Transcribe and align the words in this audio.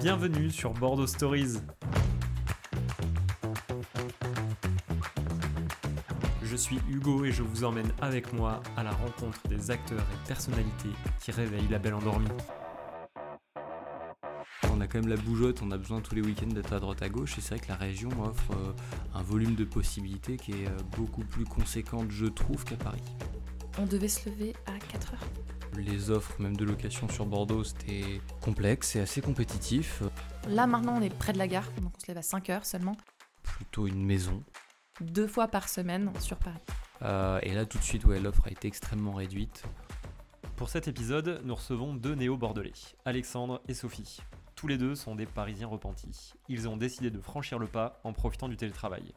Bienvenue 0.00 0.50
sur 0.50 0.72
Bordeaux 0.72 1.06
Stories. 1.06 1.58
Je 6.42 6.56
suis 6.56 6.78
Hugo 6.88 7.24
et 7.24 7.32
je 7.32 7.42
vous 7.42 7.64
emmène 7.64 7.92
avec 8.00 8.32
moi 8.32 8.62
à 8.76 8.82
la 8.82 8.90
rencontre 8.90 9.40
des 9.48 9.70
acteurs 9.70 10.00
et 10.00 10.28
personnalités 10.28 10.90
qui 11.20 11.30
réveillent 11.30 11.68
la 11.68 11.78
belle 11.78 11.94
endormie. 11.94 12.28
On 14.70 14.80
a 14.80 14.86
quand 14.86 15.00
même 15.00 15.08
la 15.08 15.16
bougeotte, 15.16 15.62
on 15.62 15.70
a 15.70 15.78
besoin 15.78 16.00
tous 16.00 16.14
les 16.14 16.22
week-ends 16.22 16.52
d'être 16.52 16.72
à 16.72 16.80
droite 16.80 17.02
à 17.02 17.08
gauche 17.08 17.36
et 17.38 17.40
c'est 17.40 17.56
vrai 17.56 17.64
que 17.64 17.68
la 17.68 17.76
région 17.76 18.10
offre 18.22 18.52
euh, 18.52 18.72
un 19.14 19.22
volume 19.22 19.54
de 19.54 19.64
possibilités 19.64 20.36
qui 20.36 20.52
est 20.52 20.66
euh, 20.68 20.76
beaucoup 20.96 21.24
plus 21.24 21.44
conséquent, 21.44 22.04
je 22.08 22.26
trouve, 22.26 22.64
qu'à 22.64 22.76
Paris. 22.76 23.02
On 23.78 23.86
devait 23.86 24.08
se 24.08 24.28
lever 24.28 24.54
à 24.66 24.78
4 24.78 25.14
heures. 25.14 25.47
Les 25.78 26.10
offres 26.10 26.40
même 26.42 26.56
de 26.56 26.64
location 26.64 27.08
sur 27.08 27.24
Bordeaux, 27.24 27.62
c'était 27.62 28.20
complexe 28.42 28.96
et 28.96 29.00
assez 29.00 29.20
compétitif. 29.20 30.02
Là 30.48 30.66
maintenant 30.66 30.96
on 30.98 31.02
est 31.02 31.14
près 31.14 31.32
de 31.32 31.38
la 31.38 31.46
gare, 31.46 31.70
donc 31.80 31.92
on 31.96 32.00
se 32.00 32.08
lève 32.08 32.18
à 32.18 32.22
5 32.22 32.50
heures 32.50 32.64
seulement, 32.66 32.96
Plutôt 33.44 33.86
une 33.86 34.04
maison. 34.04 34.42
deux 35.00 35.28
fois 35.28 35.46
par 35.46 35.68
semaine 35.68 36.10
sur 36.20 36.36
Paris. 36.36 36.58
Euh, 37.02 37.38
et 37.44 37.54
là 37.54 37.64
tout 37.64 37.78
de 37.78 37.84
suite, 37.84 38.04
ouais, 38.06 38.18
l'offre 38.18 38.42
a 38.46 38.50
été 38.50 38.66
extrêmement 38.66 39.12
réduite. 39.14 39.62
Pour 40.56 40.68
cet 40.68 40.88
épisode, 40.88 41.40
nous 41.44 41.54
recevons 41.54 41.94
deux 41.94 42.16
néo-bordelais, 42.16 42.72
Alexandre 43.04 43.62
et 43.68 43.74
Sophie. 43.74 44.18
Tous 44.56 44.66
les 44.66 44.76
deux 44.78 44.96
sont 44.96 45.14
des 45.14 45.26
Parisiens 45.26 45.68
repentis. 45.68 46.32
Ils 46.48 46.68
ont 46.68 46.76
décidé 46.76 47.12
de 47.12 47.20
franchir 47.20 47.60
le 47.60 47.68
pas 47.68 48.00
en 48.02 48.12
profitant 48.12 48.48
du 48.48 48.56
télétravail. 48.56 49.14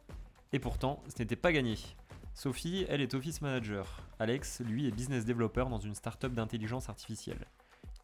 Et 0.52 0.60
pourtant, 0.60 1.02
ce 1.08 1.20
n'était 1.20 1.34
pas 1.34 1.50
gagné. 1.50 1.76
Sophie, 2.34 2.86
elle 2.88 3.00
est 3.00 3.14
office 3.14 3.42
manager. 3.42 3.86
Alex, 4.18 4.60
lui, 4.60 4.88
est 4.88 4.90
business 4.90 5.24
developer 5.24 5.66
dans 5.68 5.78
une 5.78 5.94
start-up 5.94 6.32
d'intelligence 6.32 6.88
artificielle. 6.88 7.46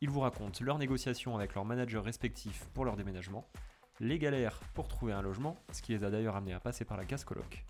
Ils 0.01 0.11
vous 0.11 0.21
racontent 0.21 0.65
leurs 0.65 0.79
négociations 0.79 1.35
avec 1.35 1.55
leurs 1.55 1.65
managers 1.65 1.99
respectifs 1.99 2.67
pour 2.75 2.85
leur 2.85 2.97
déménagement, 2.97 3.49
les 4.01 4.19
galères 4.19 4.61
pour 4.75 4.87
trouver 4.87 5.13
un 5.13 5.23
logement, 5.23 5.57
ce 5.73 5.83
qui 5.83 5.93
les 5.93 6.05
a 6.05 6.11
d'ailleurs 6.11 6.37
amenés 6.37 6.53
à 6.53 6.61
passer 6.61 6.85
par 6.85 6.97
la 6.97 7.05
case 7.05 7.25
coloc, 7.25 7.65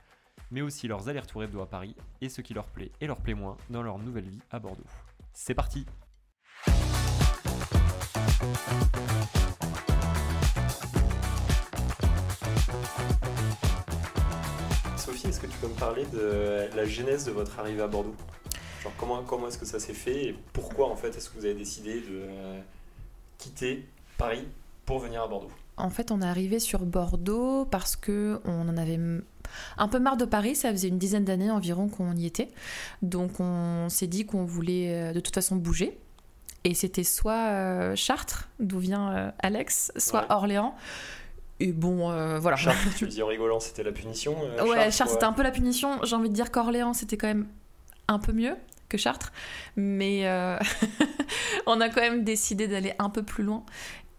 mais 0.51 0.61
aussi 0.61 0.89
leurs 0.89 1.09
allers-retours 1.09 1.45
hebdo 1.45 1.61
à 1.61 1.71
Paris 1.71 1.95
et 2.21 2.29
ce 2.29 2.43
qui 2.43 2.55
leur 2.55 2.67
plaît 2.67 2.93
et 3.01 3.07
leur 3.07 3.21
plaît 3.21 3.35
moins 3.35 3.57
dans 3.71 3.83
leur 3.83 3.99
nouvelle 3.99 4.29
vie 4.29 4.43
à 4.51 4.59
Bordeaux. 4.59 4.85
C'est 5.33 5.55
parti 5.55 5.87
est-ce 15.39 15.47
que 15.47 15.53
tu 15.53 15.59
peux 15.59 15.69
me 15.69 15.79
parler 15.79 16.05
de 16.13 16.75
la 16.77 16.85
genèse 16.85 17.25
de 17.25 17.31
votre 17.31 17.61
arrivée 17.61 17.83
à 17.83 17.87
Bordeaux? 17.87 18.15
Genre 18.83 18.93
comment, 18.99 19.23
comment 19.23 19.47
est-ce 19.47 19.59
que 19.59 19.67
ça 19.67 19.79
s'est 19.79 19.95
fait 19.95 20.25
et 20.27 20.39
pourquoi 20.53 20.91
en 20.91 20.97
fait 20.97 21.17
est-ce 21.17 21.31
que 21.31 21.39
vous 21.39 21.45
avez 21.45 21.55
décidé 21.55 22.01
de 22.01 22.07
euh, 22.11 22.61
quitter 23.39 23.87
Paris 24.17 24.49
pour 24.85 24.99
venir 24.99 25.23
à 25.23 25.29
Bordeaux? 25.29 25.51
En 25.77 25.91
fait 25.91 26.11
on 26.11 26.21
est 26.23 26.27
arrivé 26.27 26.59
sur 26.59 26.81
Bordeaux 26.81 27.67
parce 27.67 27.95
que 27.95 28.41
on 28.47 28.69
en 28.69 28.77
avait 28.77 28.99
un 29.77 29.87
peu 29.89 30.01
marre 30.01 30.17
de 30.17 30.25
Paris, 30.25 30.57
ça 30.57 30.73
faisait 30.73 30.89
une 30.89 30.99
dizaine 30.99 31.25
d'années 31.25 31.53
environ 31.53 31.89
qu'on 31.89 32.17
y 32.17 32.27
était. 32.27 32.49
Donc 33.03 33.39
on 33.39 33.89
s'est 33.89 34.09
dit 34.09 34.27
qu'on 34.27 34.45
voulait 34.45 34.93
euh, 34.93 35.13
de 35.13 35.21
toute 35.21 35.37
façon 35.37 35.55
bouger. 35.55 35.97
Et 36.65 36.75
c'était 36.75 37.05
soit 37.05 37.47
euh, 37.53 37.95
Chartres, 37.95 38.49
d'où 38.59 38.81
vient 38.81 39.33
Alex, 39.39 39.93
soit 39.97 40.23
Ouais. 40.23 40.27
Orléans. 40.33 40.75
Et 41.61 41.73
bon, 41.73 42.11
euh, 42.11 42.39
voilà. 42.39 42.57
Chartres, 42.57 42.95
tu 42.97 43.05
le 43.05 43.11
dis 43.11 43.23
en 43.23 43.27
rigolant, 43.27 43.59
c'était 43.61 43.83
la 43.83 43.93
punition 43.93 44.37
euh, 44.59 44.65
Ouais, 44.67 44.91
Chartres, 44.91 45.15
c'était 45.15 45.25
un 45.25 45.33
peu 45.33 45.43
la 45.43 45.51
punition. 45.51 45.99
J'ai 46.05 46.15
envie 46.17 46.29
de 46.29 46.35
dire 46.35 46.51
qu'Orléans, 46.53 46.95
c'était 46.95 47.17
quand 47.17 47.27
même 47.27 47.49
un 48.07 48.19
peu 48.19 48.33
mieux 48.33 48.57
que 48.89 48.97
Chartres. 48.97 49.33
Mais 49.77 50.27
euh, 50.27 50.57
on 51.67 51.81
a 51.81 51.89
quand 51.89 52.01
même 52.01 52.25
décidé 52.25 52.69
d'aller 52.69 52.95
un 52.99 53.11
peu 53.11 53.23
plus 53.23 53.45
loin. 53.45 53.65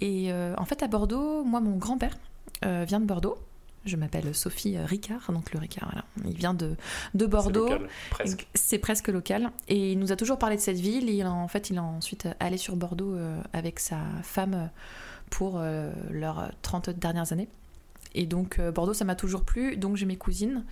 Et 0.02 0.32
en 0.58 0.64
fait, 0.66 0.82
à 0.84 0.88
Bordeaux, 0.88 1.44
moi, 1.44 1.60
mon 1.60 1.76
grand-père 1.76 2.18
vient 2.64 3.00
de 3.02 3.06
Bordeaux. 3.06 3.38
Je 3.86 3.96
m'appelle 3.98 4.34
Sophie 4.36 4.78
Ricard, 4.78 5.32
donc 5.32 5.52
le 5.54 5.60
Ricard, 5.60 5.90
voilà. 5.92 6.06
Il 6.26 6.38
vient 6.38 6.54
de, 6.54 6.76
de 7.14 7.24
C'est 7.24 7.28
Bordeaux. 7.28 7.64
local, 7.70 7.88
presque. 8.10 8.48
C'est 8.54 8.78
presque 8.80 9.08
local. 9.10 9.52
Et 9.70 9.92
il 9.94 10.00
nous 10.00 10.12
a 10.12 10.16
toujours 10.18 10.38
parlé 10.38 10.56
de 10.58 10.62
cette 10.62 10.78
ville. 10.80 11.10
Et 11.10 11.14
il 11.14 11.22
a- 11.24 11.32
en 11.32 11.48
fait, 11.48 11.70
il 11.70 11.78
est 11.78 11.80
ensuite 11.80 12.28
allé 12.40 12.58
sur 12.58 12.76
Bordeaux 12.78 13.18
avec 13.54 13.80
sa 13.80 13.98
femme 14.24 14.70
pour 15.30 15.54
euh, 15.58 15.92
leurs 16.12 16.52
30 16.62 16.90
dernières 16.92 17.32
années. 17.34 17.48
Et 18.16 18.26
donc, 18.26 18.58
euh, 18.60 18.72
Bordeaux, 18.72 18.94
ça 18.94 19.06
m'a 19.06 19.16
toujours 19.16 19.44
plu. 19.44 19.78
Donc, 19.78 19.96
j'ai 19.96 20.06
mes 20.06 20.18
cousines 20.18 20.64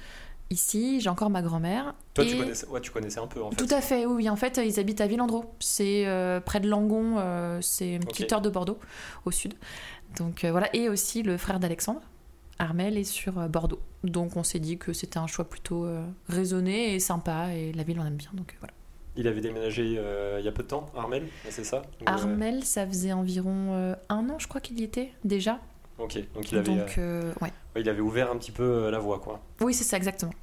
ici. 0.49 0.99
J'ai 1.01 1.09
encore 1.09 1.29
ma 1.29 1.41
grand-mère. 1.41 1.93
Toi, 2.13 2.23
Et- 2.23 2.27
tu, 2.29 2.37
connaissais, 2.37 2.67
ouais, 2.67 2.81
tu 2.81 2.91
connaissais 2.91 3.19
un 3.19 3.27
peu 3.27 3.43
en 3.43 3.51
fait. 3.51 3.55
Tout 3.57 3.73
à 3.73 3.81
fait, 3.81 4.05
oui. 4.05 4.29
En 4.29 4.35
fait, 4.35 4.59
ils 4.63 4.79
habitent 4.79 5.01
à 5.01 5.07
Villandreau. 5.07 5.45
C'est 5.59 6.07
euh, 6.07 6.39
près 6.39 6.59
de 6.59 6.67
Langon. 6.69 7.15
euh, 7.17 7.59
c'est 7.61 7.93
une 7.93 8.05
petite 8.05 8.25
Ok. 8.27 8.33
heure 8.33 8.41
de 8.41 8.49
Bordeaux, 8.49 8.79
au 9.25 9.31
sud. 9.31 9.53
Donc, 10.17 10.43
euh, 10.45 10.51
voilà. 10.51 10.73
Et 10.75 10.89
aussi 10.89 11.21
le 11.21 11.37
frère 11.37 11.59
d'Alexandre. 11.59 12.01
Armel 12.59 12.97
est 12.97 13.03
sur 13.03 13.33
Bordeaux. 13.49 13.79
Donc 14.03 14.35
on 14.35 14.41
s'est 14.43 14.57
dit 14.57 14.79
que 14.79 14.91
c'était 14.91 15.19
un 15.19 15.27
choix 15.27 15.45
plutôt 15.47 15.85
raisonné 16.27 16.95
et 16.95 16.99
sympa 16.99 17.53
et 17.53 17.71
la 17.71 17.83
ville 17.83 17.99
on 17.99 18.05
aime 18.05 18.15
bien. 18.15 18.31
Donc 18.33 18.55
voilà. 18.59 18.73
Il 19.17 19.27
avait 19.27 19.41
déménagé 19.41 19.95
euh, 19.97 20.37
il 20.39 20.45
y 20.45 20.47
a 20.47 20.51
peu 20.51 20.63
de 20.63 20.67
temps, 20.67 20.85
Armel, 20.95 21.23
c'est 21.49 21.63
ça 21.63 21.77
Ou, 21.99 22.03
euh, 22.03 22.05
Armel, 22.05 22.63
ça 22.63 22.85
faisait 22.87 23.13
environ 23.13 23.73
euh, 23.73 23.95
un 24.09 24.29
an, 24.29 24.37
je 24.39 24.47
crois 24.47 24.61
qu'il 24.61 24.79
y 24.79 24.83
était 24.83 25.11
déjà. 25.23 25.59
Ok, 25.97 26.17
donc 26.35 26.51
il 26.51 26.57
avait, 26.59 26.67
Donc 26.75 26.93
ouais. 26.97 27.33
ouais, 27.41 27.81
il 27.81 27.89
avait 27.89 28.01
ouvert 28.01 28.31
un 28.31 28.37
petit 28.37 28.51
peu 28.51 28.89
la 28.91 28.99
voie 28.99 29.19
quoi. 29.19 29.41
Oui, 29.61 29.73
c'est 29.73 29.83
ça 29.83 29.97
exactement. 29.97 30.33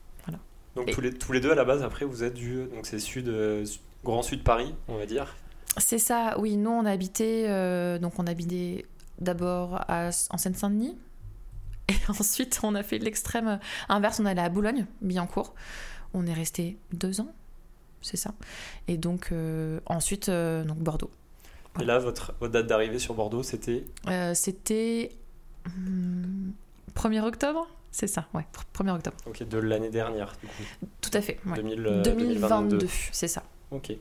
Donc 0.75 0.89
Et- 0.89 0.93
tous, 0.93 1.01
les, 1.01 1.13
tous 1.13 1.31
les 1.33 1.41
deux 1.41 1.53
à 1.53 1.55
la 1.55 1.65
base, 1.65 1.85
après 1.85 2.05
vous 2.05 2.25
êtes 2.25 2.35
du 2.35 2.65
donc 2.65 2.85
c'est 2.87 2.99
sud, 2.99 3.27
su- 3.65 3.79
grand 4.03 4.23
sud 4.23 4.43
Paris, 4.43 4.75
on 4.89 4.97
va 4.97 5.07
dire. 5.07 5.37
C'est 5.77 5.99
ça. 6.01 6.35
Oui, 6.41 6.57
nous 6.57 6.71
on 6.71 6.85
habitait 6.85 7.45
euh, 7.49 7.99
donc 8.01 8.19
on 8.19 8.27
habitait 8.27 8.85
d'abord 9.21 9.77
à- 9.89 10.11
en 10.31 10.37
Seine-Saint-Denis 10.39 10.99
et 11.89 11.95
ensuite 12.09 12.59
on 12.65 12.75
a 12.75 12.83
fait 12.83 12.99
l'extrême 12.99 13.61
inverse. 13.89 14.19
On 14.19 14.27
est 14.27 14.31
allé 14.31 14.41
à 14.41 14.49
Boulogne, 14.49 14.87
Billancourt. 15.01 15.55
On 16.13 16.27
est 16.27 16.33
resté 16.33 16.77
deux 16.93 17.21
ans, 17.21 17.33
c'est 18.05 18.17
ça. 18.17 18.33
Et 18.87 18.97
donc 18.97 19.31
euh, 19.33 19.81
ensuite 19.87 20.29
euh, 20.29 20.63
donc 20.63 20.79
Bordeaux. 20.79 21.11
Et 21.81 21.85
là, 21.85 21.99
votre, 21.99 22.35
votre 22.39 22.53
date 22.53 22.69
d'arrivée 22.69 23.01
sur 23.01 23.15
Bordeaux, 23.15 23.43
c'était 23.43 23.83
Euh, 24.07 24.33
C'était 24.35 25.11
hum, 25.67 26.53
1er 26.95 27.23
octobre, 27.23 27.67
c'est 27.91 28.07
ça, 28.07 28.27
ouais, 28.33 28.47
1er 28.79 28.91
octobre. 28.95 29.17
ok, 29.27 29.49
de 29.49 29.59
l'année 29.59 29.91
dernière, 29.91 30.33
du 30.41 30.47
coup, 30.47 30.87
Tout 31.01 31.11
à 31.15 31.21
fait, 31.21 31.41
ouais. 31.47 31.57
2000, 31.57 31.87
euh, 31.87 32.03
2022, 32.03 32.87
c'est 33.11 33.27
ça. 33.27 33.43
Ok. 33.73 33.93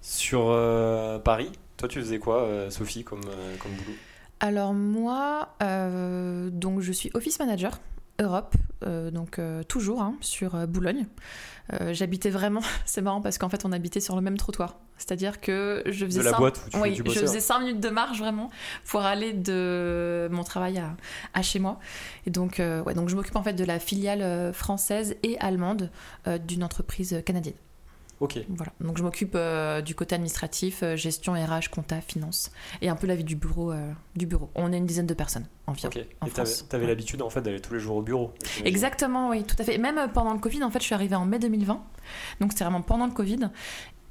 Sur 0.00 0.46
euh, 0.48 1.18
Paris, 1.18 1.52
toi 1.76 1.88
tu 1.88 1.98
faisais 2.00 2.18
quoi, 2.18 2.42
euh, 2.44 2.70
Sophie, 2.70 3.04
comme, 3.04 3.20
euh, 3.28 3.56
comme 3.58 3.72
boulot? 3.72 3.96
Alors 4.42 4.72
moi, 4.72 5.50
donc 5.60 6.80
je 6.80 6.92
suis 6.92 7.10
office 7.12 7.38
manager 7.38 7.78
Europe, 8.20 8.54
euh, 8.84 9.10
donc 9.10 9.38
euh, 9.38 9.62
toujours 9.62 10.02
hein, 10.02 10.14
sur 10.20 10.54
euh, 10.54 10.66
Boulogne. 10.66 11.06
J'habitais 11.92 12.30
vraiment, 12.30 12.62
c'est 12.84 13.00
marrant 13.00 13.20
parce 13.20 13.38
qu'en 13.38 13.48
fait 13.48 13.64
on 13.64 13.70
habitait 13.70 14.00
sur 14.00 14.16
le 14.16 14.22
même 14.22 14.36
trottoir, 14.36 14.76
c'est-à-dire 14.98 15.40
que 15.40 15.82
je 15.86 16.04
faisais 16.04 16.18
De 16.18 16.24
la 16.24 16.30
cinq- 16.32 16.38
boîte 16.38 16.60
où 16.66 16.70
tu, 16.70 16.78
Oui, 16.80 16.90
tu 16.90 16.96
je 16.98 17.02
bossais 17.04 17.20
faisais 17.20 17.38
5 17.40 17.60
minutes 17.60 17.80
de 17.80 17.90
marche 17.90 18.18
vraiment 18.18 18.50
pour 18.86 19.02
aller 19.02 19.32
de 19.32 20.28
mon 20.32 20.42
travail 20.42 20.78
à, 20.78 20.96
à 21.32 21.42
chez 21.42 21.60
moi. 21.60 21.78
Et 22.26 22.30
donc, 22.30 22.60
ouais, 22.60 22.94
donc 22.94 23.08
je 23.08 23.14
m'occupe 23.14 23.36
en 23.36 23.44
fait 23.44 23.52
de 23.52 23.64
la 23.64 23.78
filiale 23.78 24.52
française 24.52 25.14
et 25.22 25.38
allemande 25.38 25.90
d'une 26.46 26.64
entreprise 26.64 27.22
canadienne. 27.24 27.54
Ok. 28.20 28.38
Voilà. 28.50 28.72
Donc 28.80 28.98
je 28.98 29.02
m'occupe 29.02 29.32
euh, 29.34 29.80
du 29.80 29.94
côté 29.94 30.14
administratif, 30.14 30.82
euh, 30.82 30.94
gestion 30.94 31.32
RH, 31.32 31.70
compta, 31.70 32.00
finance 32.02 32.50
et 32.82 32.88
un 32.90 32.94
peu 32.96 33.06
la 33.06 33.14
vie 33.16 33.24
du 33.24 33.34
bureau. 33.34 33.72
euh, 33.72 33.90
du 34.14 34.26
bureau. 34.26 34.50
On 34.54 34.72
est 34.72 34.76
une 34.76 34.84
dizaine 34.86 35.06
de 35.06 35.14
personnes 35.14 35.46
environ. 35.66 35.88
Ok. 35.88 35.96
en 36.20 36.26
Et 36.26 36.30
t'avais 36.30 36.46
France. 36.50 36.66
t'avais 36.68 36.84
Ouais. 36.84 36.90
l'habitude 36.90 37.22
en 37.22 37.30
fait 37.30 37.40
d'aller 37.40 37.60
tous 37.60 37.72
les 37.72 37.80
jours 37.80 37.96
au 37.96 38.02
bureau. 38.02 38.32
j'imagine. 38.44 38.66
Exactement, 38.66 39.30
oui, 39.30 39.44
tout 39.44 39.56
à 39.58 39.64
fait. 39.64 39.78
Même 39.78 40.10
pendant 40.12 40.34
le 40.34 40.38
Covid, 40.38 40.62
en 40.62 40.70
fait, 40.70 40.80
je 40.80 40.84
suis 40.84 40.94
arrivée 40.94 41.16
en 41.16 41.24
mai 41.24 41.38
2020. 41.38 41.82
Donc 42.40 42.52
c'était 42.52 42.64
vraiment 42.64 42.82
pendant 42.82 43.06
le 43.06 43.12
Covid. 43.12 43.48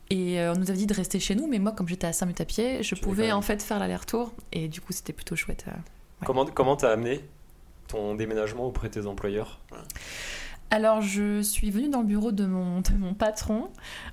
Et 0.10 0.40
on 0.40 0.56
nous 0.56 0.72
avait 0.72 0.80
dit 0.80 0.88
de 0.88 0.94
rester 0.96 1.20
chez 1.20 1.36
nous, 1.36 1.46
mais 1.46 1.60
moi, 1.60 1.72
comme 1.72 1.88
j'étais 1.88 2.08
à 2.08 2.14
5 2.14 2.26
minutes 2.26 2.42
à 2.42 2.46
pied, 2.46 2.82
je 2.82 2.96
Tu 2.96 3.02
pouvais 3.02 3.32
en 3.32 3.44
fait 3.44 3.62
faire 3.62 3.78
l'aller-retour. 3.78 4.34
Et 4.52 4.68
du 4.68 4.82
coup, 4.82 4.92
c'était 4.92 5.14
plutôt 5.14 5.36
chouette. 5.36 5.66
Comment 6.26 6.46
comment 6.48 6.76
t'as 6.76 6.92
amené 6.92 7.24
ton 7.88 8.16
déménagement 8.16 8.66
auprès 8.66 8.90
de 8.90 8.94
tes 9.02 9.06
employeurs? 9.06 9.60
Alors, 10.72 11.02
je 11.02 11.42
suis 11.42 11.72
venue 11.72 11.90
dans 11.90 12.02
le 12.02 12.06
bureau 12.06 12.32
de 12.32 12.46
mon, 12.46 12.82
de 12.82 12.94
mon 12.98 13.14
patron 13.14 13.70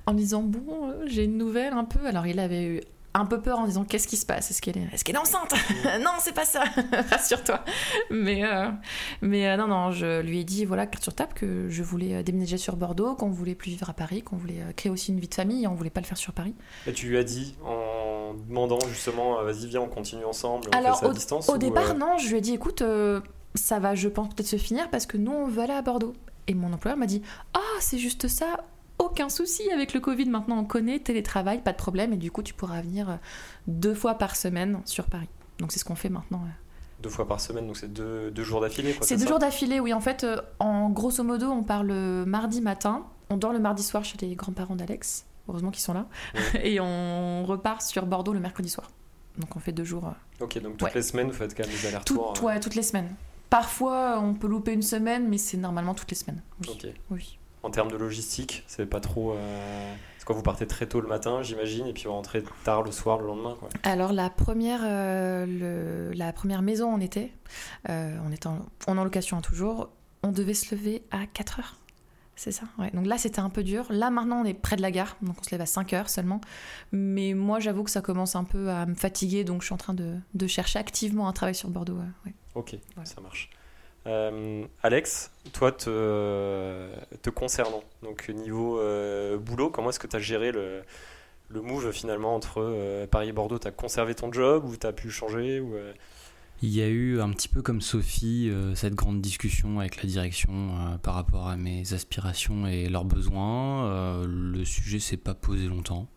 en 0.06 0.14
disant 0.14 0.43
Bon, 0.43 0.88
euh, 0.88 1.05
j'ai 1.06 1.25
une 1.25 1.37
nouvelle 1.37 1.75
un 1.75 1.85
peu. 1.85 2.06
Alors, 2.06 2.26
il 2.26 2.38
avait 2.38 2.64
eu 2.64 2.81
un 3.12 3.26
peu 3.26 3.43
peur 3.43 3.58
en 3.58 3.67
disant 3.67 3.85
Qu'est-ce 3.85 4.08
qui 4.08 4.17
se 4.17 4.25
passe? 4.25 4.50
Est-ce 4.50 4.62
qu'elle 4.62 4.79
est, 4.79 4.88
est, 4.93 5.03
qu'elle 5.03 5.17
est 5.17 5.19
enceinte? 5.19 5.53
Non, 6.00 6.12
c'est 6.19 6.35
pas 6.35 6.47
ça 6.47 6.64
Rassure-toi 7.11 7.62
Mais, 8.11 8.44
euh, 8.44 8.70
mais 9.20 9.49
euh, 9.49 9.56
non, 9.58 9.67
non, 9.69 9.91
je 9.91 10.23
lui 10.23 10.41
ai 10.41 10.44
dit 10.44 10.64
Voilà, 10.64 10.87
carte 10.87 11.03
sur 11.03 11.14
table, 11.14 11.35
que 11.35 11.69
je 11.69 11.82
voulais 11.82 12.23
déménager 12.23 12.56
sur 12.56 12.76
Bordeaux, 12.76 13.14
qu'on 13.14 13.31
voulait 13.31 13.55
plus 13.55 13.73
vivre 13.73 13.91
à 13.91 13.94
Paris, 13.94 14.23
qu'on 14.23 14.37
voulait 14.37 14.62
créer 14.76 14.91
aussi 14.91 15.12
une 15.12 15.20
vie 15.20 15.29
de 15.29 15.35
famille 15.35 15.64
et 15.64 15.67
on 15.67 15.75
voulait 15.75 15.91
pas 15.91 16.00
le 16.00 16.06
faire 16.06 16.19
sur 16.19 16.32
Paris. 16.32 16.55
Et 16.87 16.93
tu 16.94 17.06
lui 17.08 17.19
as 17.19 17.25
dit 17.25 17.55
en 17.67 18.32
demandant 18.49 18.79
justement, 18.88 19.43
vas-y 19.43 19.67
viens, 19.67 19.82
on 19.82 19.88
continue 19.88 20.25
ensemble, 20.25 20.70
on 20.73 20.79
Alors, 20.79 21.00
fait 21.00 21.05
ça 21.06 21.11
à 21.11 21.14
distance 21.14 21.49
Au 21.50 21.56
ou, 21.56 21.58
départ, 21.58 21.94
non, 21.94 22.17
je 22.17 22.31
lui 22.31 22.38
ai 22.38 22.41
dit 22.41 22.55
Écoute, 22.55 22.82
ça 23.55 23.79
va, 23.79 23.94
je 23.94 24.08
pense, 24.08 24.35
peut-être 24.35 24.49
se 24.49 24.56
finir 24.56 24.88
parce 24.88 25.05
que 25.05 25.19
nous, 25.19 25.32
on 25.32 25.47
veut 25.49 25.62
aller 25.62 25.75
à 25.75 25.82
Bordeaux. 25.82 26.14
Et 26.48 26.54
mon 26.54 26.72
employeur 26.72 26.98
m'a 26.98 27.06
dit 27.06 27.22
Ah, 27.54 27.60
c'est 27.81 27.98
juste 27.98 28.28
ça, 28.28 28.64
aucun 28.98 29.28
souci 29.28 29.70
avec 29.72 29.94
le 29.94 30.00
Covid. 30.00 30.26
Maintenant, 30.26 30.58
on 30.58 30.64
connaît 30.64 30.98
télétravail, 31.00 31.62
pas 31.62 31.72
de 31.72 31.76
problème. 31.76 32.12
Et 32.12 32.16
du 32.16 32.31
coup, 32.31 32.43
tu 32.43 32.54
pourras 32.54 32.81
venir 32.82 33.10
euh, 33.10 33.14
deux 33.66 33.94
fois 33.94 34.14
par 34.14 34.37
semaine 34.37 34.81
sur 34.84 35.04
Paris. 35.06 35.28
Donc 35.58 35.72
c'est 35.72 35.78
ce 35.78 35.84
qu'on 35.84 35.94
fait 35.96 36.08
maintenant. 36.10 36.43
Deux 37.02 37.10
fois 37.10 37.28
par 37.28 37.40
semaine, 37.40 37.66
donc 37.66 37.76
c'est 37.76 37.93
deux, 37.93 38.31
deux 38.31 38.43
jours 38.43 38.60
d'affilée. 38.60 38.96
C'est 39.02 39.16
deux 39.19 39.26
jours 39.26 39.38
d'affilée, 39.38 39.81
oui. 39.81 39.93
En 39.93 40.00
fait, 40.00 40.25
euh, 40.25 40.37
en 40.60 40.88
grosso 40.90 41.22
modo, 41.22 41.50
on 41.50 41.62
part 41.62 41.82
le 41.84 42.25
mardi 42.26 42.60
matin, 42.60 43.06
on 43.28 43.37
dort 43.37 43.52
le 43.52 43.58
mardi 43.58 43.82
soir 43.82 44.02
chez 44.04 44.16
les 44.20 44.34
grands-parents 44.34 44.76
d'Alex, 44.76 45.26
heureusement 45.48 45.70
qu'ils 45.70 45.82
sont 45.82 45.93
là, 45.93 46.06
et 46.62 46.81
on 46.81 47.44
repart 47.44 47.82
sur 47.82 48.06
Bordeaux 48.06 48.32
le 48.32 48.40
mercredi 48.40 48.69
soir. 48.70 48.90
Donc 49.38 49.54
on 49.56 49.60
fait 49.60 49.72
deux 49.72 49.84
jours. 49.84 50.06
euh, 50.06 50.44
Ok, 50.44 50.58
donc 50.62 50.78
toutes 50.78 50.88
Ouais. 50.88 50.94
les 50.94 51.02
semaines, 51.02 51.26
vous 51.26 51.34
faites 51.34 51.54
quand 51.54 51.64
même 51.66 51.72
des 51.72 51.78
tout- 51.81 51.87
allers-retours. 51.88 52.44
ouais, 52.44 52.60
toutes 52.60 52.75
les 52.75 52.82
semaines. 52.82 53.14
Parfois, 53.50 54.19
on 54.20 54.34
peut 54.34 54.48
louper 54.48 54.72
une 54.72 54.82
semaine, 54.82 55.28
mais 55.28 55.38
c'est 55.38 55.56
normalement 55.56 55.94
toutes 55.94 56.10
les 56.10 56.16
semaines. 56.16 56.43
Oui. 57.10 57.38
En 57.62 57.70
termes 57.70 57.90
de 57.90 57.96
logistique, 57.96 58.62
c'est 58.66 58.87
pas 58.87 59.00
trop. 59.00 59.32
euh, 59.32 59.94
C'est 60.19 60.25
quoi, 60.25 60.37
vous 60.37 60.43
partez 60.43 60.66
très 60.66 60.87
tôt 60.87 61.00
le 61.00 61.08
matin, 61.08 61.43
j'imagine, 61.43 61.87
et 61.87 61.93
puis 61.93 62.04
vous 62.04 62.12
rentrez 62.12 62.44
tard 62.64 62.82
le 62.82 62.93
soir, 62.93 63.19
le 63.19 63.26
lendemain, 63.26 63.56
quoi. 63.58 63.69
Alors 63.82 64.12
la 64.12 64.31
première, 64.31 64.81
euh, 64.84 65.46
le- 65.46 66.12
la 66.16 66.32
première 66.32 66.62
maison 66.62 66.88
on 66.94 67.00
était, 67.00 67.32
euh, 67.88 68.16
on 68.25 68.31
était 68.32 68.46
en, 68.46 68.60
on 68.87 68.96
est 68.96 69.00
en 69.00 69.04
location 69.04 69.38
hein, 69.38 69.40
toujours, 69.40 69.88
on 70.22 70.31
devait 70.32 70.54
se 70.54 70.75
lever 70.75 71.02
à 71.10 71.26
4 71.26 71.58
heures. 71.60 71.76
C'est 72.38 72.53
ça 72.53 72.65
ouais. 72.79 72.91
Donc 72.93 73.06
là 73.06 73.17
c'était 73.19 73.41
un 73.41 73.49
peu 73.50 73.65
dur. 73.65 73.87
Là 73.91 74.11
maintenant 74.11 74.43
on 74.43 74.44
est 74.44 74.55
près 74.55 74.77
de 74.77 74.83
la 74.83 74.91
gare, 74.91 75.17
donc 75.23 75.37
on 75.41 75.43
se 75.43 75.50
lève 75.50 75.62
à 75.62 75.67
5 75.67 75.93
heures 75.94 76.09
seulement. 76.11 76.41
Mais 76.93 77.33
moi 77.35 77.61
j'avoue 77.61 77.83
que 77.83 77.91
ça 77.91 78.03
commence 78.03 78.37
un 78.37 78.44
peu 78.44 78.69
à 78.71 78.85
me 78.87 78.94
fatiguer, 78.94 79.43
donc 79.43 79.62
je 79.62 79.67
suis 79.67 79.75
en 79.75 79.79
train 79.79 79.94
de, 79.94 80.15
de 80.35 80.47
chercher 80.47 80.79
activement 80.79 81.29
un 81.29 81.33
travail 81.33 81.55
sur 81.55 81.71
Bordeaux. 81.71 81.94
ouais, 81.94 82.05
ouais. 82.27 82.35
Ok, 82.55 82.77
Voilà. 82.94 83.09
ça 83.09 83.21
marche. 83.23 83.50
Euh, 84.06 84.65
Alex, 84.83 85.33
toi, 85.53 85.73
te, 85.73 86.91
te 87.23 87.31
concernant, 87.31 87.83
donc 88.03 88.29
niveau 88.29 88.79
euh, 88.79 89.37
boulot, 89.37 89.69
comment 89.71 89.89
est-ce 89.91 89.99
que 89.99 90.06
tu 90.06 90.15
as 90.17 90.21
géré 90.21 90.53
le, 90.53 90.82
le 91.49 91.61
move 91.61 91.91
finalement 91.91 92.35
entre 92.35 92.59
euh, 92.62 93.06
Paris 93.06 93.31
et 93.31 93.32
Bordeaux? 93.32 93.59
Tu 93.59 93.67
as 93.67 93.73
conservé 93.73 94.15
ton 94.15 94.32
job 94.32 94.65
ou 94.65 94.77
tu 94.77 94.87
as 94.87 94.93
pu 94.93 95.11
changer 95.11 95.59
ou, 95.59 95.75
euh, 95.75 95.93
Il 96.62 96.70
y 96.70 96.81
a 96.81 96.88
eu 96.88 97.20
un 97.20 97.31
petit 97.31 97.49
peu 97.49 97.61
comme 97.61 97.82
Sophie 97.82 98.49
euh, 98.49 98.75
cette 98.75 98.94
grande 98.94 99.20
discussion 99.20 99.79
avec 99.79 100.03
la 100.03 100.08
direction 100.08 100.53
euh, 100.53 100.97
par 100.97 101.14
rapport 101.14 101.49
à 101.49 101.56
mes 101.56 101.93
aspirations 101.93 102.67
et 102.67 102.88
leurs 102.88 103.05
besoins. 103.05 103.85
Euh, 103.87 104.26
le 104.26 104.64
sujet 104.64 104.99
s'est 104.99 105.19
pas 105.19 105.35
posé 105.35 105.67
longtemps. 105.67 106.08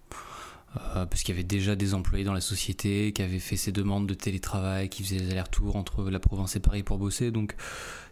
parce 0.94 1.24
qu'il 1.24 1.36
y 1.36 1.38
avait 1.38 1.44
déjà 1.44 1.76
des 1.76 1.94
employés 1.94 2.24
dans 2.24 2.34
la 2.34 2.42
société 2.42 3.12
qui 3.12 3.22
avaient 3.22 3.40
fait 3.40 3.58
ces 3.58 3.74
demandes 3.74 4.08
de 4.08 4.14
télétravail, 4.14 4.88
qui 4.88 5.04
faisaient 5.04 5.20
les 5.20 5.32
allers-retours 5.32 5.76
entre 5.76 6.10
la 6.10 6.20
province 6.20 6.56
et 6.56 6.62
Paris 6.62 6.84
pour 6.84 6.98
bosser. 6.98 7.32
Donc 7.32 7.56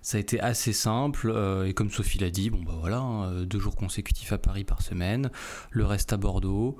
ça 0.01 0.17
a 0.17 0.19
été 0.19 0.41
assez 0.41 0.73
simple. 0.73 1.33
et 1.65 1.73
comme 1.73 1.89
Sophie 1.89 2.19
l'a 2.19 2.29
dit, 2.29 2.49
bon 2.49 2.61
bah 2.61 2.75
voilà, 2.77 2.99
hein, 2.99 3.43
deux 3.45 3.59
jours 3.59 3.75
consécutifs 3.75 4.33
à 4.33 4.37
Paris 4.37 4.65
par 4.65 4.81
semaine, 4.81 5.31
le 5.71 5.85
reste 5.85 6.11
à 6.11 6.17
Bordeaux. 6.17 6.77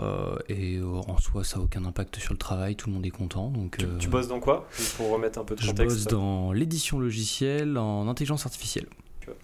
Euh, 0.00 0.36
et 0.48 0.76
euh, 0.76 0.84
en 1.08 1.18
soi, 1.18 1.44
ça 1.44 1.56
n'a 1.58 1.64
aucun 1.64 1.84
impact 1.84 2.16
sur 2.18 2.32
le 2.32 2.38
travail, 2.38 2.76
tout 2.76 2.88
le 2.88 2.94
monde 2.94 3.06
est 3.06 3.10
content. 3.10 3.48
Donc, 3.50 3.78
tu, 3.78 3.84
euh, 3.86 3.98
tu 3.98 4.08
bosses 4.08 4.28
dans 4.28 4.40
quoi 4.40 4.68
Pour 4.96 5.10
remettre 5.10 5.38
un 5.38 5.44
peu 5.44 5.54
de 5.54 5.60
je 5.62 5.68
contexte. 5.68 5.96
bosse 5.96 6.06
dans 6.06 6.52
l'édition 6.52 6.98
logicielle 6.98 7.78
en 7.78 8.08
intelligence 8.08 8.44
artificielle. 8.46 8.86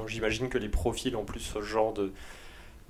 J'imagine 0.07 0.49
que 0.49 0.59
les 0.59 0.69
profils 0.69 1.17
en 1.17 1.25
plus 1.25 1.41
ce 1.41 1.61
genre 1.63 1.93
de 1.93 2.13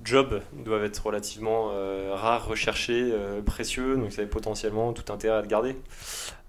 job 0.05 0.43
doivent 0.65 0.85
être 0.85 1.07
relativement 1.07 1.71
rares, 2.15 2.47
recherchés, 2.49 3.13
précieux, 3.47 3.97
donc 3.97 4.13
ça 4.13 4.21
avait 4.23 4.31
potentiellement 4.31 4.93
tout 4.93 5.11
intérêt 5.13 5.39
à 5.39 5.43
te 5.43 5.49
garder. 5.49 5.77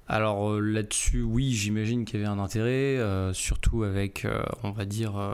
Alors 0.07 0.59
là-dessus, 0.59 1.21
oui, 1.21 1.53
j'imagine 1.53 2.03
qu'il 2.03 2.19
y 2.19 2.23
avait 2.23 2.31
un 2.31 2.39
intérêt, 2.39 2.97
euh, 2.97 3.31
surtout 3.31 3.83
avec, 3.83 4.25
euh, 4.25 4.43
on 4.63 4.71
va 4.71 4.83
dire, 4.85 5.13
le- 5.17 5.33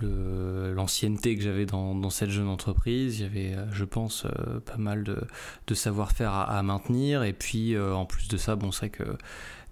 l'ancienneté 0.00 1.36
que 1.36 1.42
j'avais 1.42 1.66
dans, 1.66 2.10
cette 2.10 2.30
jeune 2.30 2.48
entreprise. 2.48 3.18
Il 3.18 3.22
y 3.22 3.26
avait, 3.26 3.54
euh, 3.54 3.66
je 3.72 3.84
pense, 3.84 4.24
euh, 4.24 4.60
pas 4.60 4.76
mal 4.76 5.04
de, 5.04 5.74
savoir-faire 5.74 6.32
à, 6.32 6.62
maintenir. 6.62 7.22
Et 7.22 7.32
puis, 7.32 7.74
euh, 7.74 7.94
en 7.94 8.06
plus 8.06 8.28
de 8.28 8.36
ça, 8.36 8.56
bon, 8.56 8.72
c'est 8.72 8.90
que 8.90 9.04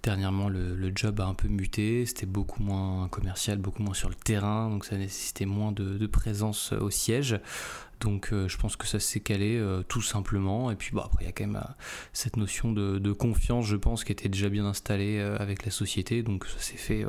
dernièrement, 0.03 0.49
le, 0.49 0.91
job 0.95 1.19
a 1.19 1.25
un 1.25 1.33
peu 1.33 1.47
muté. 1.47 2.05
C'était 2.05 2.25
beaucoup 2.25 2.61
moins 2.61 3.07
commercial, 3.09 3.57
beaucoup 3.57 3.83
moins 3.83 3.93
sur 3.93 4.09
le 4.09 4.15
terrain. 4.15 4.69
Donc, 4.69 4.85
ça 4.85 4.97
nécessitait 4.97 5.45
moins 5.45 5.71
de, 5.71 6.05
présence 6.07 6.73
au 6.73 6.89
siège. 6.89 7.39
Donc, 7.99 8.29
je 8.31 8.57
pense 8.57 8.75
que 8.75 8.85
ça 8.85 8.99
s'est 8.99 9.19
calé 9.19 9.61
tout 9.87 10.01
simplement. 10.01 10.71
Et 10.71 10.75
puis, 10.75 10.91
bon, 10.93 11.01
après, 11.01 11.23
il 11.23 11.27
y 11.27 11.29
a 11.29 11.33
quand 11.33 11.47
même 11.47 11.63
cette 12.13 12.37
notion 12.37 12.71
de, 12.71 13.11
confiance, 13.11 13.65
je 13.65 13.75
pense, 13.75 14.03
qui 14.03 14.11
était 14.11 14.29
déjà 14.29 14.49
bien 14.49 14.65
installée 14.65 15.19
avec 15.19 15.65
la 15.65 15.71
société. 15.71 16.23
Donc, 16.23 16.45
ça 16.45 16.59
s'est 16.59 16.77
fait 16.77 17.05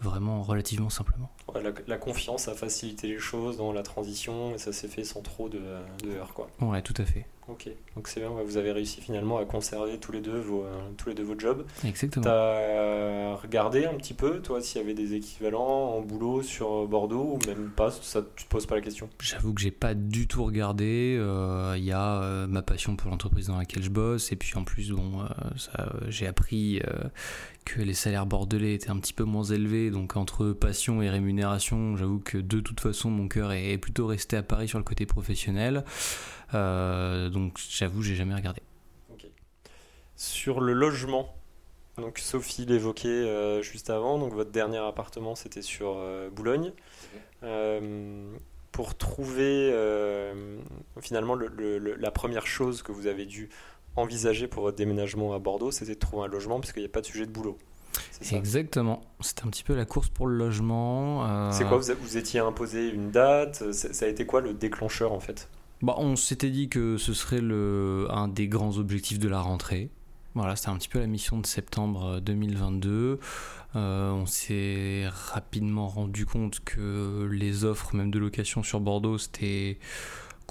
vraiment 0.00 0.42
relativement 0.42 0.90
simplement. 0.90 1.32
La, 1.54 1.70
la 1.86 1.96
confiance 1.98 2.48
a 2.48 2.54
facilité 2.54 3.08
les 3.08 3.18
choses 3.18 3.56
dans 3.56 3.72
la 3.72 3.82
transition 3.82 4.54
et 4.54 4.58
ça 4.58 4.72
s'est 4.72 4.88
fait 4.88 5.04
sans 5.04 5.22
trop 5.22 5.48
de, 5.48 5.60
de 6.04 6.10
heurts, 6.16 6.34
quoi. 6.34 6.48
Ouais, 6.60 6.82
tout 6.82 6.94
à 6.96 7.04
fait. 7.04 7.26
Ok, 7.48 7.68
donc 7.96 8.06
c'est 8.06 8.20
bien, 8.20 8.30
vous 8.30 8.56
avez 8.56 8.70
réussi 8.70 9.00
finalement 9.00 9.36
à 9.38 9.44
conserver 9.44 9.98
tous 9.98 10.12
les 10.12 10.20
deux 10.20 10.38
vos, 10.38 10.62
euh, 10.62 10.78
tous 10.96 11.08
les 11.08 11.14
deux 11.16 11.24
vos 11.24 11.36
jobs. 11.36 11.66
Exactement. 11.84 12.22
T'as 12.22 12.30
euh, 12.30 13.34
regardé 13.34 13.84
un 13.84 13.94
petit 13.94 14.14
peu, 14.14 14.40
toi, 14.40 14.62
s'il 14.62 14.80
y 14.80 14.84
avait 14.84 14.94
des 14.94 15.14
équivalents 15.14 15.96
en 15.96 16.00
boulot 16.02 16.42
sur 16.42 16.86
Bordeaux 16.86 17.36
ou 17.36 17.46
même 17.48 17.70
pas, 17.70 17.90
ça, 17.90 18.22
tu 18.36 18.44
te 18.44 18.48
poses 18.48 18.66
pas 18.66 18.76
la 18.76 18.80
question? 18.80 19.10
J'avoue 19.20 19.52
que 19.54 19.60
j'ai 19.60 19.72
pas 19.72 19.94
du 19.94 20.28
tout 20.28 20.44
regardé. 20.44 21.16
euh, 21.18 21.74
Il 21.76 21.84
y 21.84 21.90
a 21.90 22.22
euh, 22.22 22.46
ma 22.46 22.62
passion 22.62 22.94
pour 22.94 23.10
l'entreprise 23.10 23.48
dans 23.48 23.58
laquelle 23.58 23.82
je 23.82 23.90
bosse, 23.90 24.30
et 24.30 24.36
puis 24.36 24.56
en 24.56 24.62
plus, 24.62 24.92
bon, 24.92 25.22
euh, 25.22 25.26
euh, 25.80 25.84
j'ai 26.08 26.28
appris 26.28 26.78
euh, 26.78 27.08
que 27.64 27.80
les 27.80 27.94
salaires 27.94 28.26
bordelais 28.26 28.74
étaient 28.74 28.90
un 28.90 28.98
petit 29.00 29.12
peu 29.12 29.24
moins 29.24 29.44
élevés. 29.44 29.90
Donc 29.90 30.16
entre 30.16 30.52
passion 30.52 31.02
et 31.02 31.10
rémunération, 31.10 31.41
j'avoue 31.96 32.20
que 32.20 32.38
de 32.38 32.60
toute 32.60 32.80
façon, 32.80 33.10
mon 33.10 33.28
cœur 33.28 33.52
est, 33.52 33.78
plutôt 33.78 34.06
resté 34.06 34.36
à 34.36 34.42
Paris 34.42 34.68
sur 34.68 34.78
le 34.78 34.84
côté 34.84 35.06
professionnel. 35.06 35.84
Euh, 36.54 37.28
donc 37.28 37.58
j'avoue, 37.70 38.02
j'ai 38.02 38.14
jamais 38.14 38.34
regardé. 38.34 38.60
Sur 40.16 40.60
le 40.60 40.72
logement, 40.72 41.34
donc 41.96 42.18
Sophie 42.18 42.64
l'évoquait 42.66 43.08
euh, 43.08 43.62
juste 43.62 43.90
avant, 43.90 44.18
donc 44.18 44.32
votre 44.34 44.50
dernier 44.50 44.78
appartement 44.78 45.34
c'était 45.34 45.62
sur 45.62 45.94
euh, 45.96 46.30
Boulogne. 46.30 46.72
Pour 48.70 48.94
trouver 48.96 49.74
finalement 51.00 51.34
le- 51.34 51.48
le- 51.48 51.78
le- 51.78 51.94
la 51.96 52.10
première 52.10 52.46
chose 52.46 52.82
que 52.82 52.92
vous 52.92 53.06
avez 53.06 53.26
dû 53.26 53.50
envisager 53.96 54.46
pour 54.48 54.62
votre 54.62 54.76
déménagement 54.78 55.34
à 55.34 55.38
Bordeaux, 55.38 55.70
c'était 55.70 55.94
de 55.94 55.98
trouver 55.98 56.24
un 56.24 56.28
logement 56.28 56.58
parce 56.60 56.72
qu'il 56.72 56.80
n'y 56.82 56.86
a 56.88 56.92
pas 56.92 57.02
de 57.02 57.06
sujet 57.06 57.26
de 57.26 57.30
boulot. 57.32 57.58
Exactement. 58.30 59.02
C'était 59.20 59.44
un 59.44 59.50
petit 59.50 59.64
peu 59.64 59.74
la 59.74 59.84
course 59.84 60.08
pour 60.08 60.26
le 60.26 60.36
logement. 60.36 61.26
euh, 61.26 61.50
C'est 61.52 61.64
quoi 61.64 61.78
vous, 61.78 62.16
étiez 62.16 62.40
imposé 62.40 62.88
une 62.88 63.10
date 63.10 63.72
Ça 63.72 64.06
a 64.06 64.08
été 64.08 64.26
quoi 64.26 64.40
le 64.40 64.54
déclencheur 64.54 65.12
en 65.12 65.20
fait? 65.20 65.48
Bah, 65.82 65.94
on 65.98 66.14
s'était 66.16 66.50
dit 66.50 66.68
que 66.68 66.96
ce 66.96 67.12
serait 67.12 67.40
le, 67.40 68.06
un 68.10 68.28
des 68.28 68.46
grands 68.48 68.78
objectifs 68.78 69.18
de 69.18 69.28
la 69.28 69.40
rentrée. 69.40 69.90
Voilà, 70.34 70.56
c'était 70.56 70.70
un 70.70 70.76
petit 70.76 70.88
peu 70.88 70.98
la 70.98 71.06
mission 71.06 71.38
de 71.38 71.46
septembre 71.46 72.20
2022. 72.20 73.18
Euh, 73.74 74.10
on 74.10 74.24
s'est 74.26 75.04
rapidement 75.08 75.88
rendu 75.88 76.24
compte 76.24 76.60
que 76.64 77.28
les 77.30 77.64
offres, 77.64 77.94
même 77.94 78.10
de 78.10 78.18
location 78.18 78.62
sur 78.62 78.80
Bordeaux, 78.80 79.18
c'était 79.18 79.78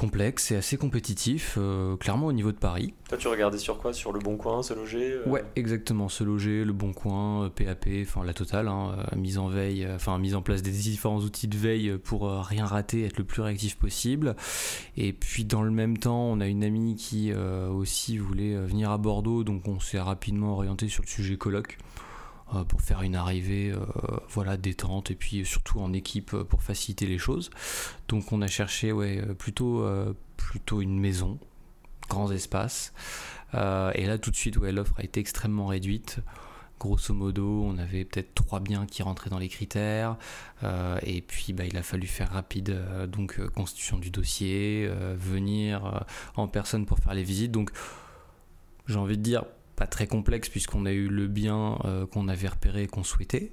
complexe 0.02 0.50
et 0.50 0.56
assez 0.56 0.78
compétitif, 0.78 1.60
euh, 1.60 1.96
clairement 1.96 2.26
au 2.26 2.34
niveau 2.34 2.52
de 2.52 2.58
Paris. 2.58 2.96
Toi 3.08 3.20
tu 3.20 3.28
regardais 3.28 3.60
sur 3.60 3.78
quoi? 3.78 3.94
Sur 3.94 4.12
le 4.12 4.20
bon 4.20 4.36
coin, 4.36 4.64
se 4.64 4.74
loger 4.74 5.12
euh, 5.12 5.30
Ouais, 5.30 5.44
exactement. 5.56 6.10
Se 6.10 6.24
loger, 6.24 6.66
le 6.66 6.74
bon 6.74 6.92
coin, 6.92 7.46
euh, 7.46 7.50
PAP, 7.50 7.88
enfin 8.02 8.24
la 8.24 8.34
totale, 8.34 8.68
hein, 8.68 8.96
euh, 8.98 9.16
mise 9.16 9.38
en 9.38 9.48
veille, 9.48 9.86
euh, 9.86 9.98
enfin 9.98 10.18
mise 10.18 10.34
en 10.34 10.42
place 10.42 10.64
des 10.64 10.72
différents 10.72 11.20
outils 11.20 11.48
de 11.48 11.56
veille 11.56 12.00
pour 12.04 12.28
euh, 12.28 12.42
rien 12.42 12.66
rater, 12.66 13.06
être 13.06 13.20
le 13.20 13.26
plus 13.26 13.44
réactif 13.44 13.78
possible. 13.78 14.36
Et 14.98 15.14
puis 15.14 15.46
dans 15.46 15.62
le 15.62 15.70
même 15.70 16.00
temps, 16.00 16.24
on 16.24 16.40
a 16.40 16.48
une 16.48 16.64
amie 16.64 16.96
qui 16.96 17.32
euh, 17.32 17.70
aussi 17.70 18.18
voulait 18.18 18.56
euh, 18.56 18.66
venir 18.66 18.90
à 18.90 18.98
Bordeaux, 18.98 19.44
donc 19.44 19.68
on 19.68 19.80
s'est 19.80 20.00
rapidement 20.00 20.54
orienté 20.54 20.88
sur 20.90 21.04
le 21.04 21.10
sujet 21.10 21.38
colloque 21.38 21.78
euh, 21.80 22.11
pour 22.68 22.82
faire 22.82 23.02
une 23.02 23.16
arrivée 23.16 23.72
euh, 23.72 23.80
voilà 24.30 24.58
détente 24.58 25.12
et 25.12 25.16
puis 25.16 25.46
surtout 25.46 25.80
en 25.80 25.94
équipe 25.94 26.34
euh, 26.34 26.44
pour 26.44 26.62
faciliter 26.62 27.06
les 27.06 27.18
choses. 27.18 27.50
Donc 28.08 28.32
on 28.32 28.42
a 28.42 28.48
cherché 28.48 28.92
ouais 28.92 29.22
euh, 29.22 29.34
plutôt 29.34 29.84
euh, 29.84 30.14
plutôt 30.38 30.82
une 30.82 31.00
maison, 31.00 31.40
grands 32.10 32.32
espaces. 32.32 32.94
Euh, 33.54 33.92
et 33.96 34.06
là 34.06 34.18
tout 34.18 34.32
de 34.32 34.36
suite 34.36 34.58
ouais 34.58 34.72
l'offre 34.72 34.96
a 34.98 35.04
été 35.04 35.20
extrêmement 35.20 35.68
réduite. 35.68 36.20
Grosso 36.80 37.14
modo, 37.14 37.64
on 37.64 37.78
avait 37.78 38.06
peut-être 38.06 38.34
trois 38.34 38.60
biens 38.60 38.88
qui 38.88 39.04
rentraient 39.04 39.30
dans 39.30 39.38
les 39.38 39.50
critères, 39.50 40.18
euh, 40.64 40.98
et 41.04 41.22
puis 41.22 41.54
bah, 41.54 41.64
il 41.64 41.78
a 41.78 41.84
fallu 41.84 42.08
faire 42.08 42.32
rapide, 42.32 42.72
euh, 42.72 43.06
donc 43.06 43.40
euh, 43.40 43.48
constitution 43.50 44.00
du 44.00 44.10
dossier, 44.10 44.88
euh, 44.90 45.16
venir 45.16 45.86
euh, 45.86 46.00
en 46.36 46.48
personne 46.48 46.88
pour 46.88 46.98
faire 46.98 47.14
les 47.14 47.22
visites. 47.24 47.52
Donc 47.52 47.70
j'ai 48.88 48.96
envie 48.96 49.16
de 49.16 49.22
dire 49.22 49.46
pas 49.82 49.88
très 49.88 50.06
complexe 50.06 50.48
puisqu'on 50.48 50.86
a 50.86 50.92
eu 50.92 51.08
le 51.08 51.26
bien 51.26 51.80
euh, 51.86 52.06
qu'on 52.06 52.28
avait 52.28 52.50
repéré 52.50 52.84
et 52.84 52.88
qu'on 52.88 53.04
souhaitait, 53.04 53.52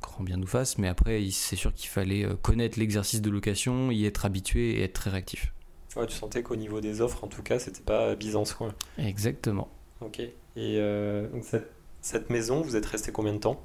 grand 0.00 0.22
bien 0.22 0.36
nous 0.36 0.46
fasse, 0.46 0.78
mais 0.78 0.86
après 0.86 1.20
c'est 1.32 1.56
sûr 1.56 1.74
qu'il 1.74 1.88
fallait 1.88 2.24
euh, 2.24 2.36
connaître 2.36 2.78
l'exercice 2.78 3.20
de 3.20 3.28
location, 3.28 3.90
y 3.90 4.04
être 4.06 4.24
habitué 4.24 4.78
et 4.78 4.84
être 4.84 4.92
très 4.92 5.10
réactif. 5.10 5.52
Ouais, 5.96 6.06
tu 6.06 6.14
sentais 6.14 6.44
qu'au 6.44 6.54
niveau 6.54 6.80
des 6.80 7.00
offres, 7.00 7.24
en 7.24 7.26
tout 7.26 7.42
cas, 7.42 7.58
c'était 7.58 7.80
pas 7.80 8.14
Byzance 8.14 8.54
quoi. 8.54 8.72
Exactement. 8.98 9.68
Ok. 10.00 10.20
Et 10.20 10.32
euh, 10.56 11.26
donc 11.28 11.42
cette, 11.42 11.72
cette 12.02 12.30
maison, 12.30 12.60
vous 12.62 12.76
êtes 12.76 12.86
resté 12.86 13.10
combien 13.10 13.32
de 13.32 13.38
temps? 13.40 13.60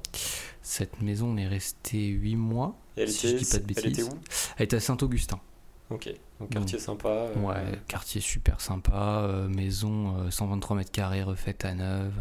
Cette 0.62 1.00
maison 1.00 1.28
on 1.28 1.36
est 1.36 1.46
resté 1.46 2.06
8 2.08 2.34
mois, 2.34 2.76
Et 2.96 3.02
elle, 3.02 3.08
Si 3.12 3.28
était, 3.28 3.38
je 3.38 3.44
dis 3.44 3.50
pas 3.50 3.58
de 3.58 3.62
elle 3.62 3.70
était 3.70 3.82
bêtises. 3.82 4.08
où? 4.08 4.18
Elle 4.56 4.64
était 4.64 4.76
à 4.76 4.80
Saint-Augustin. 4.80 5.38
Ok, 5.90 6.12
donc 6.40 6.50
quartier 6.50 6.78
sympa. 6.78 7.08
euh, 7.08 7.34
Ouais, 7.40 7.78
quartier 7.88 8.20
super 8.20 8.60
sympa, 8.60 9.20
euh, 9.22 9.48
maison 9.48 10.16
euh, 10.18 10.30
123 10.30 10.76
mètres 10.76 10.90
carrés 10.90 11.22
refaite 11.22 11.64
à 11.64 11.74
neuf. 11.74 12.12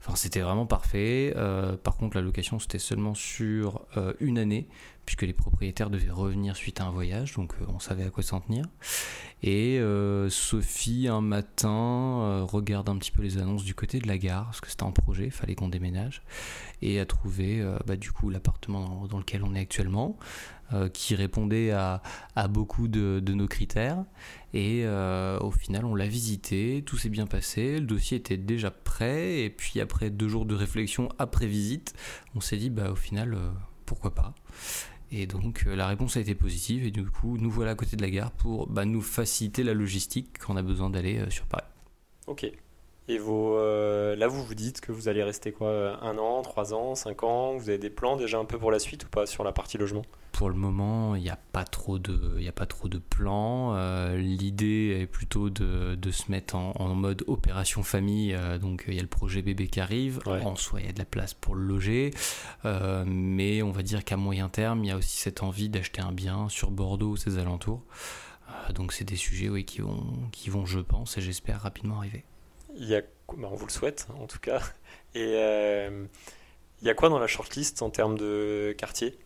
Enfin, 0.00 0.16
c'était 0.16 0.40
vraiment 0.40 0.66
parfait. 0.66 1.32
Euh, 1.36 1.76
par 1.76 1.96
contre, 1.96 2.16
la 2.16 2.22
location 2.22 2.58
c'était 2.58 2.78
seulement 2.78 3.14
sur 3.14 3.86
euh, 3.96 4.12
une 4.20 4.38
année, 4.38 4.68
puisque 5.06 5.22
les 5.22 5.32
propriétaires 5.32 5.90
devaient 5.90 6.10
revenir 6.10 6.56
suite 6.56 6.80
à 6.80 6.84
un 6.84 6.90
voyage, 6.90 7.34
donc 7.34 7.54
euh, 7.60 7.64
on 7.68 7.78
savait 7.78 8.04
à 8.04 8.10
quoi 8.10 8.22
s'en 8.22 8.40
tenir. 8.40 8.64
Et 9.44 9.78
euh, 9.80 10.28
Sophie, 10.30 11.08
un 11.08 11.20
matin, 11.20 11.68
euh, 11.70 12.44
regarde 12.44 12.88
un 12.88 12.96
petit 12.96 13.10
peu 13.10 13.22
les 13.22 13.38
annonces 13.38 13.64
du 13.64 13.74
côté 13.74 13.98
de 13.98 14.06
la 14.06 14.18
gare, 14.18 14.44
parce 14.44 14.60
que 14.60 14.68
c'était 14.70 14.84
en 14.84 14.92
projet, 14.92 15.24
il 15.26 15.30
fallait 15.32 15.54
qu'on 15.56 15.68
déménage, 15.68 16.22
et 16.80 17.00
a 17.00 17.06
trouvé 17.06 17.60
euh, 17.60 17.76
bah, 17.86 17.96
du 17.96 18.12
coup 18.12 18.30
l'appartement 18.30 18.80
dans, 18.88 19.06
dans 19.06 19.18
lequel 19.18 19.42
on 19.44 19.54
est 19.56 19.60
actuellement, 19.60 20.16
euh, 20.72 20.88
qui 20.88 21.16
répondait 21.16 21.72
à, 21.72 22.02
à 22.36 22.46
beaucoup 22.46 22.86
de, 22.86 23.20
de 23.20 23.34
nos 23.34 23.48
critères. 23.52 24.04
Et 24.54 24.82
euh, 24.84 25.38
au 25.40 25.50
final, 25.50 25.84
on 25.84 25.94
l'a 25.94 26.06
visité, 26.06 26.82
tout 26.84 26.96
s'est 26.96 27.08
bien 27.08 27.26
passé, 27.26 27.78
le 27.78 27.86
dossier 27.86 28.16
était 28.18 28.36
déjà 28.36 28.70
prêt, 28.70 29.40
et 29.40 29.50
puis 29.50 29.80
après 29.80 30.10
deux 30.10 30.28
jours 30.28 30.44
de 30.44 30.54
réflexion 30.54 31.08
après 31.18 31.46
visite, 31.46 31.94
on 32.34 32.40
s'est 32.40 32.56
dit, 32.56 32.70
bah 32.70 32.90
au 32.90 32.96
final, 32.96 33.34
euh, 33.34 33.50
pourquoi 33.86 34.14
pas 34.14 34.34
et 35.14 35.26
donc 35.26 35.64
euh, 35.66 35.76
la 35.76 35.88
réponse 35.88 36.16
a 36.16 36.20
été 36.20 36.34
positive 36.34 36.86
et 36.86 36.90
du 36.90 37.04
coup 37.04 37.36
nous 37.36 37.50
voilà 37.50 37.72
à 37.72 37.74
côté 37.74 37.96
de 37.96 38.02
la 38.02 38.08
gare 38.08 38.30
pour 38.30 38.66
bah, 38.66 38.86
nous 38.86 39.02
faciliter 39.02 39.62
la 39.62 39.74
logistique 39.74 40.38
quand 40.38 40.54
on 40.54 40.56
a 40.56 40.62
besoin 40.62 40.88
d'aller 40.88 41.28
sur 41.28 41.44
Paris. 41.44 41.66
Ok. 42.26 42.50
Et 43.08 43.18
vos, 43.18 43.56
euh, 43.56 44.14
là, 44.14 44.28
vous 44.28 44.44
vous 44.44 44.54
dites 44.54 44.80
que 44.80 44.92
vous 44.92 45.08
allez 45.08 45.24
rester 45.24 45.50
quoi 45.50 45.66
euh, 45.68 45.96
Un 46.02 46.18
an, 46.18 46.40
trois 46.42 46.72
ans, 46.72 46.94
cinq 46.94 47.24
ans? 47.24 47.56
Vous 47.56 47.68
avez 47.68 47.78
des 47.78 47.90
plans 47.90 48.16
déjà 48.16 48.38
un 48.38 48.44
peu 48.44 48.58
pour 48.58 48.70
la 48.70 48.78
suite 48.78 49.04
ou 49.04 49.08
pas 49.08 49.26
sur 49.26 49.42
la 49.42 49.50
partie 49.50 49.76
logement? 49.76 50.02
Pour 50.30 50.48
le 50.48 50.54
moment, 50.54 51.16
il 51.16 51.22
n'y 51.22 51.28
a 51.28 51.38
pas 51.52 51.64
trop 51.64 51.98
de, 51.98 52.36
il 52.38 52.44
y 52.44 52.48
a 52.48 52.52
pas 52.52 52.66
trop 52.66 52.88
de 52.88 52.98
plans. 52.98 53.74
Euh, 53.74 54.16
L'idée 54.16 54.98
est 55.00 55.06
plutôt 55.06 55.50
de, 55.50 55.96
de 55.96 56.10
se 56.10 56.30
mettre 56.30 56.54
en, 56.54 56.72
en 56.76 56.94
mode 56.94 57.24
opération 57.26 57.82
famille. 57.82 58.38
Donc 58.60 58.84
il 58.86 58.94
y 58.94 58.98
a 58.98 59.02
le 59.02 59.08
projet 59.08 59.42
bébé 59.42 59.66
qui 59.66 59.80
arrive. 59.80 60.20
Ouais. 60.24 60.40
En 60.42 60.54
soi, 60.54 60.80
il 60.80 60.86
y 60.86 60.88
a 60.88 60.92
de 60.92 60.98
la 60.98 61.04
place 61.04 61.34
pour 61.34 61.54
le 61.54 61.64
loger, 61.64 62.12
Euh, 62.64 63.04
mais 63.06 63.62
on 63.62 63.72
va 63.72 63.82
dire 63.82 64.04
qu'à 64.04 64.16
moyen 64.16 64.48
terme, 64.48 64.84
il 64.84 64.88
y 64.88 64.90
a 64.92 64.96
aussi 64.96 65.16
cette 65.16 65.42
envie 65.42 65.68
d'acheter 65.68 66.00
un 66.00 66.12
bien 66.12 66.48
sur 66.48 66.70
Bordeaux, 66.70 67.16
ses 67.16 67.38
alentours. 67.38 67.82
Donc 68.74 68.92
c'est 68.92 69.04
des 69.04 69.16
sujets, 69.16 69.48
oui, 69.48 69.64
qui 69.64 69.80
vont, 69.80 70.04
qui 70.30 70.50
vont, 70.50 70.66
je 70.66 70.78
pense, 70.78 71.18
et 71.18 71.20
j'espère 71.20 71.60
rapidement 71.62 71.98
arriver. 71.98 72.24
Il 72.76 72.88
y 72.88 72.94
a, 72.94 73.02
bah, 73.36 73.48
on 73.50 73.54
vous 73.54 73.66
le 73.66 73.72
souhaite 73.72 74.08
en 74.20 74.26
tout 74.26 74.40
cas. 74.40 74.60
Et 75.14 75.34
euh, 75.36 76.04
il 76.80 76.86
y 76.86 76.90
a 76.90 76.94
quoi 76.94 77.08
dans 77.08 77.18
la 77.18 77.26
shortlist 77.26 77.82
en 77.82 77.90
termes 77.90 78.18
de 78.18 78.74
quartier 78.76 79.18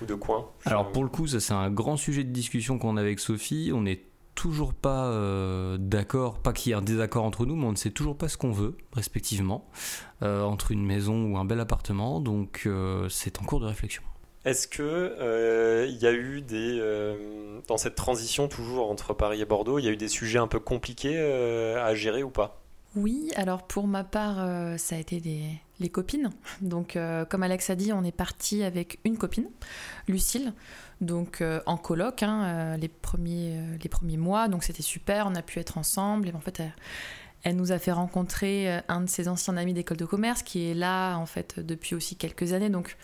ou 0.00 0.06
de 0.06 0.14
coin? 0.14 0.48
Alors 0.64 0.92
pour 0.92 1.02
le 1.02 1.10
coup, 1.10 1.26
ça 1.26 1.40
c'est 1.40 1.52
un 1.52 1.70
grand 1.70 1.96
sujet 1.96 2.24
de 2.24 2.30
discussion 2.30 2.78
qu'on 2.78 2.96
a 2.96 3.00
avec 3.00 3.20
Sophie. 3.20 3.70
On 3.74 3.82
n'est 3.82 4.02
toujours 4.34 4.74
pas 4.74 5.06
euh, 5.06 5.78
d'accord, 5.78 6.38
pas 6.38 6.52
qu'il 6.52 6.70
y 6.70 6.72
ait 6.72 6.78
un 6.78 6.82
désaccord 6.82 7.24
entre 7.24 7.44
nous, 7.44 7.56
mais 7.56 7.66
on 7.66 7.72
ne 7.72 7.76
sait 7.76 7.90
toujours 7.90 8.16
pas 8.16 8.28
ce 8.28 8.36
qu'on 8.36 8.52
veut, 8.52 8.76
respectivement, 8.92 9.66
euh, 10.22 10.42
entre 10.42 10.70
une 10.70 10.84
maison 10.84 11.32
ou 11.32 11.38
un 11.38 11.44
bel 11.44 11.58
appartement. 11.58 12.20
Donc 12.20 12.62
euh, 12.66 13.08
c'est 13.08 13.40
en 13.40 13.44
cours 13.44 13.60
de 13.60 13.66
réflexion. 13.66 14.02
Est-ce 14.44 14.68
que 14.68 15.86
il 15.88 15.96
y 15.96 16.06
a 16.06 16.12
eu 16.12 16.40
des 16.40 16.80
dans 17.66 17.78
cette 17.78 17.96
transition 17.96 18.46
toujours 18.46 18.92
entre 18.92 19.12
Paris 19.12 19.42
et 19.42 19.44
Bordeaux, 19.44 19.80
il 19.80 19.84
y 19.84 19.88
a 19.88 19.90
eu 19.90 19.96
des 19.96 20.08
sujets 20.08 20.38
un 20.38 20.46
peu 20.46 20.60
compliqués 20.60 21.18
à 21.18 21.94
gérer 21.96 22.22
ou 22.22 22.30
pas? 22.30 22.62
Oui, 22.96 23.30
alors 23.36 23.66
pour 23.66 23.86
ma 23.86 24.04
part, 24.04 24.36
euh, 24.38 24.78
ça 24.78 24.96
a 24.96 24.98
été 24.98 25.20
les 25.80 25.88
copines. 25.90 26.30
Donc, 26.62 26.96
euh, 26.96 27.26
comme 27.26 27.42
Alex 27.42 27.68
a 27.68 27.74
dit, 27.74 27.92
on 27.92 28.02
est 28.02 28.16
parti 28.16 28.62
avec 28.62 28.98
une 29.04 29.18
copine, 29.18 29.48
Lucille, 30.08 30.52
donc 31.02 31.42
euh, 31.42 31.60
en 31.66 31.76
coloc 31.76 32.22
hein, 32.22 32.76
les, 32.78 32.88
premiers, 32.88 33.60
mois. 34.16 34.48
Donc, 34.48 34.64
c'était 34.64 34.82
super, 34.82 35.26
on 35.26 35.34
a 35.34 35.42
pu 35.42 35.58
être 35.58 35.76
ensemble. 35.76 36.28
Et 36.28 36.32
en 36.32 36.40
fait, 36.40 36.58
elle, 36.60 36.72
elle 37.42 37.56
nous 37.56 37.70
a 37.70 37.78
fait 37.78 37.92
rencontrer 37.92 38.80
un 38.88 39.02
de 39.02 39.10
ses 39.10 39.28
anciens 39.28 39.58
amis 39.58 39.74
d'école 39.74 39.98
de 39.98 40.06
commerce 40.06 40.42
qui 40.42 40.70
est 40.70 40.74
là, 40.74 41.16
en 41.16 41.26
fait, 41.26 41.60
depuis 41.60 41.94
aussi 41.94 42.16
quelques 42.16 42.54
années. 42.54 42.70
Donc, 42.70 42.96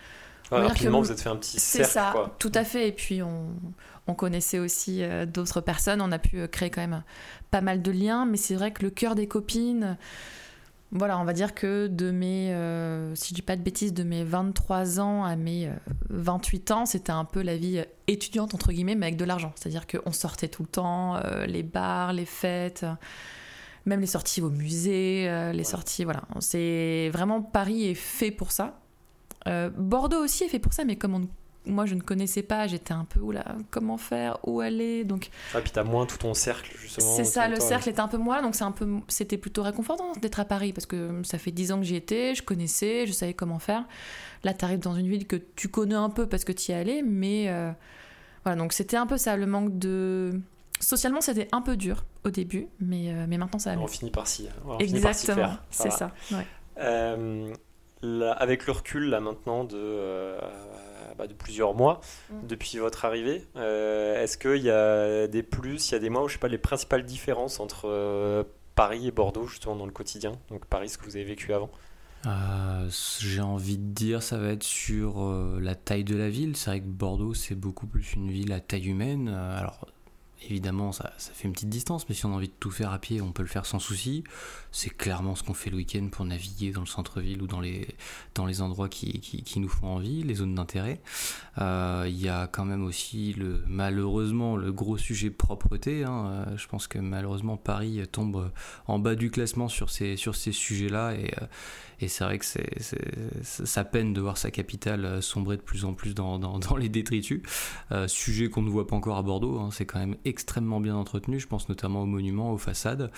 Ouais, 0.61 0.67
Rapidement, 0.67 1.01
vous 1.01 1.11
êtes 1.13 1.21
fait 1.21 1.29
un 1.31 1.37
petit 1.37 1.59
c'est 1.59 1.85
cercle 1.85 1.93
ça, 1.93 2.11
quoi. 2.13 2.37
tout 2.39 2.53
à 2.55 2.65
fait. 2.65 2.89
Et 2.89 2.93
puis 2.93 3.23
on, 3.23 3.47
on 4.07 4.15
connaissait 4.15 4.59
aussi 4.59 5.03
euh, 5.03 5.27
d'autres 5.27 5.61
personnes. 5.61 6.01
On 6.01 6.13
a 6.13 6.19
pu 6.19 6.39
euh, 6.41 6.47
créer 6.47 6.71
quand 6.71 6.81
même 6.83 7.03
pas 7.51 7.61
mal 7.61 7.83
de 7.83 7.91
liens. 7.91 8.27
Mais 8.27 8.37
c'est 8.37 8.55
vrai 8.55 8.73
que 8.73 8.83
le 8.83 8.91
cœur 8.91 9.15
des 9.15 9.27
copines, 9.27 9.97
voilà, 10.91 11.19
on 11.19 11.25
va 11.25 11.33
dire 11.33 11.55
que 11.55 11.87
de 11.87 12.11
mes, 12.11 12.53
euh, 12.53 13.15
si 13.15 13.31
je 13.31 13.35
dis 13.35 13.43
pas 13.43 13.57
de 13.57 13.63
bêtises, 13.63 13.95
de 13.95 14.03
mes 14.03 14.25
23 14.25 15.01
ans 15.01 15.25
à 15.25 15.37
mes 15.37 15.69
euh, 15.69 15.73
28 16.11 16.71
ans, 16.73 16.85
c'était 16.87 17.13
un 17.13 17.25
peu 17.25 17.41
la 17.43 17.57
vie 17.57 17.83
étudiante 18.09 18.55
entre 18.55 18.73
guillemets, 18.73 18.95
mais 18.95 19.07
avec 19.07 19.17
de 19.17 19.25
l'argent. 19.25 19.53
C'est-à-dire 19.55 19.87
qu'on 19.87 20.13
sortait 20.13 20.49
tout 20.49 20.63
le 20.63 20.69
temps, 20.69 21.19
les 21.47 21.63
bars, 21.63 22.13
les 22.13 22.27
fêtes. 22.27 22.85
Même 23.85 24.01
les 24.01 24.07
sorties 24.07 24.43
au 24.43 24.51
musée, 24.51 25.25
les 25.53 25.59
Ouais. 25.59 25.65
sorties, 25.65 26.05
voilà. 26.05 26.23
C'est 26.39 27.11
vraiment 27.13 27.43
Paris 27.43 27.89
est 27.89 27.95
fait 27.95 28.31
pour 28.31 28.53
ça. 28.53 28.79
Euh, 29.49 29.71
Bordeaux 29.77 30.23
aussi 30.23 30.45
est 30.45 30.49
fait 30.49 30.59
pour 30.59 30.73
ça, 30.73 30.85
mais 30.85 30.97
comme 30.97 31.15
on- 31.15 31.29
moi 31.65 31.87
je 31.87 31.95
ne 31.95 32.01
connaissais 32.01 32.43
pas, 32.43 32.67
j'étais 32.67 32.93
un 32.93 33.05
peu 33.05 33.21
oula, 33.21 33.45
comment 33.71 33.97
faire, 33.97 34.39
où 34.45 34.61
aller, 34.61 35.05
donc 35.05 35.31
Ah, 35.55 35.61
puis 35.61 35.71
t'as 35.71 35.85
moins 35.85 36.07
tout 36.07 36.17
ton 36.19 36.35
cercle 36.35 36.77
justement. 36.77 37.07
c'est 37.17 37.25
ça, 37.25 37.47
le 37.49 37.61
cercle 37.61 37.89
était 37.89 38.01
un 38.01 38.09
peu 38.09 38.17
moins, 38.19 38.43
donc 38.43 38.55
c'est 38.57 38.65
un 38.65 38.73
peu, 38.73 38.87
c'était 39.09 39.39
plutôt 39.39 39.63
réconfortant 39.63 40.13
d'être 40.21 40.41
à 40.41 40.45
Paris 40.45 40.73
parce 40.73 40.87
que 40.87 41.23
ça 41.25 41.39
fait 41.39 41.53
10 41.53 41.71
ans 41.71 41.79
que 41.79 41.85
j'y 41.85 41.95
étais, 41.97 42.35
je 42.35 42.43
connaissais, 42.43 43.07
je 43.07 43.13
savais 43.13 43.35
comment 43.35 43.61
faire. 43.61 43.85
Là, 44.43 44.55
tu 44.55 44.65
arrives 44.65 44.81
dans 44.81 44.95
une 44.97 45.07
ville 45.09 45.27
que 45.27 45.37
tu 45.37 45.69
connais 45.69 45.95
un 45.95 46.11
peu 46.11 46.27
parce 46.27 46.45
que 46.45 46.51
tu 46.53 46.73
y 46.73 46.75
es 46.75 46.79
allé, 46.79 47.03
mais 47.03 47.49
euh, 47.49 47.71
voilà, 48.45 48.59
donc 48.59 48.73
c'était 48.73 48.97
un 48.97 49.07
peu 49.07 49.17
ça, 49.17 49.37
le 49.37 49.47
manque 49.47 49.79
de. 49.79 50.41
Socialement, 50.81 51.21
c'était 51.21 51.47
un 51.53 51.61
peu 51.63 51.77
dur 51.77 52.05
au 52.25 52.31
début, 52.31 52.67
mais, 52.81 53.13
euh, 53.13 53.27
mais 53.29 53.39
maintenant 53.39 53.61
ça 53.61 53.71
va 53.71 53.77
ouais. 53.77 53.85
On 53.85 53.87
finit 53.87 54.11
par 54.11 54.27
s'y. 54.27 54.49
Exactement, 54.81 55.53
c'est 55.71 55.93
ça. 55.93 56.11
ouais. 56.33 56.45
Euh, 56.79 57.55
là, 58.03 58.33
avec 58.33 58.67
le 58.67 58.73
recul 58.73 59.05
là 59.09 59.21
maintenant 59.21 59.65
de, 59.65 59.77
euh, 59.77 60.39
bah, 61.19 61.27
de 61.27 61.35
plusieurs 61.35 61.75
mois 61.75 62.01
Mm. 62.31 62.47
depuis 62.47 62.79
votre 62.79 63.05
arrivée, 63.05 63.47
euh, 63.57 64.23
est-ce 64.23 64.37
qu'il 64.39 64.63
y 64.63 64.71
a 64.71 65.27
des 65.29 65.43
plus, 65.43 65.91
il 65.91 65.93
y 65.93 65.95
a 65.97 65.99
des 65.99 66.11
mois 66.11 66.23
où 66.25 66.29
je 66.29 66.35
sais 66.35 66.39
pas 66.39 66.49
les 66.49 66.59
principales 66.59 67.05
différences 67.05 67.61
entre 67.61 67.89
euh, 67.89 68.45
Paris 68.75 69.07
et 69.07 69.11
Bordeaux 69.11 69.47
justement 69.47 69.77
dans 69.77 69.87
le 69.87 69.93
quotidien 69.93 70.33
Donc 70.51 70.65
Paris, 70.67 70.89
ce 70.89 70.99
que 70.99 71.05
vous 71.05 71.17
avez 71.17 71.25
vécu 71.25 71.53
avant? 71.53 71.71
Euh, 72.27 72.89
J'ai 73.19 73.41
envie 73.41 73.79
de 73.79 73.93
dire, 73.93 74.23
ça 74.23 74.39
va 74.39 74.51
être 74.53 74.63
sur 74.63 75.23
euh, 75.23 75.59
la 75.61 75.75
taille 75.75 76.05
de 76.05 76.17
la 76.17 76.29
ville. 76.31 76.57
C'est 76.57 76.71
vrai 76.71 76.81
que 76.81 76.87
Bordeaux, 76.87 77.35
c'est 77.35 77.57
beaucoup 77.57 77.87
plus 77.89 78.15
une 78.15 78.31
ville 78.31 78.53
à 78.53 78.61
taille 78.61 78.87
humaine. 78.89 79.29
Alors, 79.29 79.87
évidemment, 80.49 80.93
ça, 80.93 81.13
ça 81.19 81.33
fait 81.33 81.47
une 81.49 81.53
petite 81.53 81.69
distance, 81.69 82.09
mais 82.09 82.15
si 82.15 82.27
on 82.27 82.33
a 82.33 82.37
envie 82.37 82.49
de 82.49 82.55
tout 82.59 82.71
faire 82.71 82.93
à 82.93 82.99
pied, 82.99 83.21
on 83.21 83.33
peut 83.33 83.43
le 83.43 83.49
faire 83.49 83.67
sans 83.67 83.79
souci. 83.79 84.25
C'est 84.71 84.91
clairement 84.91 85.35
ce 85.35 85.43
qu'on 85.43 85.53
fait 85.55 85.69
le 85.71 85.77
week-end 85.77 86.09
pour 86.11 86.25
naviguer 86.25 86.71
dans 86.71 86.81
le 86.81 86.87
centre-ville 86.87 87.43
ou 87.43 87.47
dans 87.47 87.61
les, 87.61 87.87
dans 88.35 88.47
les 88.47 88.63
endroits 88.63 88.89
qui, 88.89 89.21
qui, 89.21 89.61
nous 89.61 89.69
font 89.69 89.89
envie, 89.89 90.23
les 90.23 90.35
zones 90.35 90.55
d'intérêt. 90.55 91.01
Euh, 91.59 92.07
Il 92.09 92.19
y 92.21 92.29
a 92.29 92.47
quand 92.47 92.65
même 92.65 92.83
aussi, 92.85 93.35
le, 93.35 93.63
malheureusement, 93.67 94.57
le 94.57 94.73
gros 94.73 94.97
sujet 94.97 95.31
propreté. 95.31 96.05
hein. 96.05 96.45
Euh, 96.49 96.57
je 96.57 96.67
pense 96.69 96.87
que 96.89 96.99
malheureusement, 96.99 97.57
Paris 97.59 98.01
tombe 98.11 98.51
en 98.87 98.99
bas 98.99 99.15
du 99.15 99.31
classement 99.31 99.69
sur 99.69 99.91
ces, 99.91 100.17
sur 100.17 100.35
ces 100.35 100.53
sujets-là. 100.53 101.13
Et, 101.15 101.33
euh, 101.43 101.47
et 102.01 102.09
c'est 102.09 102.25
vrai 102.25 102.39
que 102.39 102.45
c'est, 102.45 102.69
ça 103.43 103.85
peine 103.85 104.13
de 104.13 104.21
voir 104.21 104.37
sa 104.37 104.51
capitale 104.51 105.23
sombrer 105.23 105.57
de 105.57 105.63
plus 105.63 105.85
en 105.85 105.95
plus 105.95 106.15
dans, 106.15 106.39
dans- 106.39 106.77
les 106.77 106.89
détritus. 106.89 107.43
Sujet 108.09 108.49
qu'on 108.49 108.63
ne 108.63 108.71
voit 108.71 108.89
pas 108.89 108.97
encore 108.97 109.19
à 109.19 109.23
Bordeaux, 109.23 109.61
hein, 109.61 109.69
c'est 109.71 109.87
quand 109.87 110.01
même 110.01 110.17
extrêmement 110.33 110.81
bien 110.81 110.97
entretenu, 110.97 111.39
je 111.39 111.47
pense 111.47 111.69
notamment 111.69 112.03
aux 112.03 112.07
monuments, 112.07 112.53
aux 112.53 112.59
façades. 112.59 113.11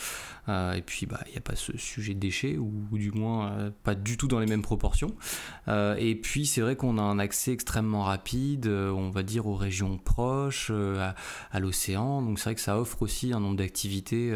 Euh, 0.48 0.72
et 0.72 0.82
puis 0.82 1.06
bah, 1.06 1.20
il 1.26 1.32
n'y 1.32 1.38
a 1.38 1.40
pas 1.40 1.54
ce 1.54 1.76
sujet 1.78 2.14
déchets, 2.14 2.58
ou, 2.58 2.72
du 2.92 3.12
moins 3.12 3.52
euh, 3.52 3.70
pas 3.84 3.94
du 3.94 4.16
tout 4.16 4.26
dans 4.26 4.40
les 4.40 4.46
mêmes 4.46 4.62
proportions. 4.62 5.14
Euh, 5.68 5.94
et 5.98 6.16
puis 6.16 6.44
c'est 6.44 6.60
vrai 6.60 6.74
qu'on 6.76 6.98
a 6.98 7.02
un 7.02 7.18
accès 7.20 7.52
extrêmement 7.52 8.02
rapide, 8.02 8.66
on 8.66 9.10
va 9.10 9.22
dire 9.22 9.46
aux 9.46 9.54
régions 9.54 9.96
proches, 9.96 10.70
à, 10.70 11.60
l'océan. 11.60 12.20
Donc 12.20 12.38
c'est 12.38 12.44
vrai 12.44 12.54
que 12.56 12.60
ça 12.60 12.78
offre 12.78 13.02
aussi 13.02 13.32
un 13.32 13.40
nombre 13.40 13.56
d'activités 13.56 14.32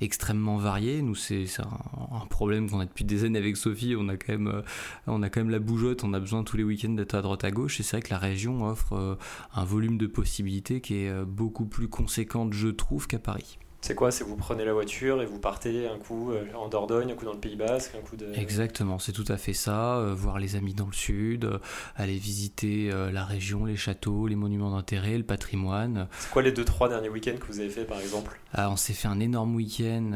extrêmement 0.00 0.56
variées. 0.56 1.02
Nous 1.02 1.14
c'est 1.14 1.46
un, 1.60 2.26
problème 2.30 2.68
qu'on 2.68 2.80
a 2.80 2.86
depuis 2.86 3.04
des 3.04 3.24
années 3.24 3.38
avec 3.38 3.56
Sophie. 3.56 3.94
On 3.96 4.08
a 4.08 4.16
quand 4.16 4.32
même, 4.32 4.62
on 5.06 5.22
a 5.22 5.28
quand 5.28 5.40
même 5.40 5.50
la 5.50 5.58
bougeotte. 5.58 6.04
On 6.04 6.14
a 6.14 6.20
besoin 6.20 6.42
tous 6.42 6.56
les 6.56 6.64
week-ends 6.64 6.90
d'être 6.94 7.14
à 7.14 7.22
droite 7.22 7.44
à 7.44 7.50
gauche. 7.50 7.78
Et 7.80 7.82
c'est 7.82 7.98
vrai 7.98 8.02
que 8.02 8.10
la 8.10 8.18
région 8.18 8.64
offre 8.64 9.18
un 9.54 9.64
volume 9.64 9.98
de 9.98 10.06
possibilités 10.06 10.80
qui 10.80 10.94
est 10.96 11.24
beaucoup 11.24 11.66
plus 11.66 11.88
conséquente, 12.14 12.52
je 12.52 12.68
trouve, 12.68 13.08
qu'à 13.08 13.18
Paris. 13.18 13.58
C'est 13.84 13.94
quoi 13.94 14.10
C'est 14.10 14.24
vous 14.24 14.34
prenez 14.34 14.64
la 14.64 14.72
voiture 14.72 15.20
et 15.20 15.26
vous 15.26 15.38
partez 15.38 15.86
un 15.86 15.98
coup 15.98 16.32
euh, 16.32 16.46
en 16.54 16.68
Dordogne, 16.68 17.12
un 17.12 17.14
coup 17.14 17.26
dans 17.26 17.34
le 17.34 17.38
Pays 17.38 17.54
Basque, 17.54 17.92
un 17.94 18.00
coup 18.00 18.16
de... 18.16 18.32
Exactement, 18.32 18.98
c'est 18.98 19.12
tout 19.12 19.26
à 19.28 19.36
fait 19.36 19.52
ça. 19.52 19.98
euh, 19.98 20.14
voir 20.14 20.38
les 20.38 20.56
amis 20.56 20.72
dans 20.72 20.86
le 20.86 20.94
sud, 20.94 21.44
euh, 21.44 21.58
aller 21.94 22.16
visiter 22.16 22.90
euh, 22.90 23.12
la 23.12 23.26
région, 23.26 23.66
les 23.66 23.76
châteaux, 23.76 24.26
les 24.26 24.36
monuments 24.36 24.70
d'intérêt, 24.70 25.18
le 25.18 25.22
patrimoine. 25.22 26.08
C'est 26.18 26.30
quoi 26.30 26.40
les 26.40 26.52
deux 26.52 26.64
trois 26.64 26.88
derniers 26.88 27.10
week-ends 27.10 27.36
que 27.38 27.46
vous 27.46 27.60
avez 27.60 27.68
fait 27.68 27.84
par 27.84 28.00
exemple? 28.00 28.40
Ah, 28.54 28.70
on 28.70 28.76
s'est 28.76 28.94
fait 28.94 29.08
un 29.08 29.20
énorme 29.20 29.54
week-end 29.54 30.12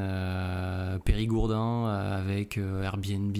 périgourdin 1.05 1.89
avec 1.89 2.57
Airbnb 2.57 3.37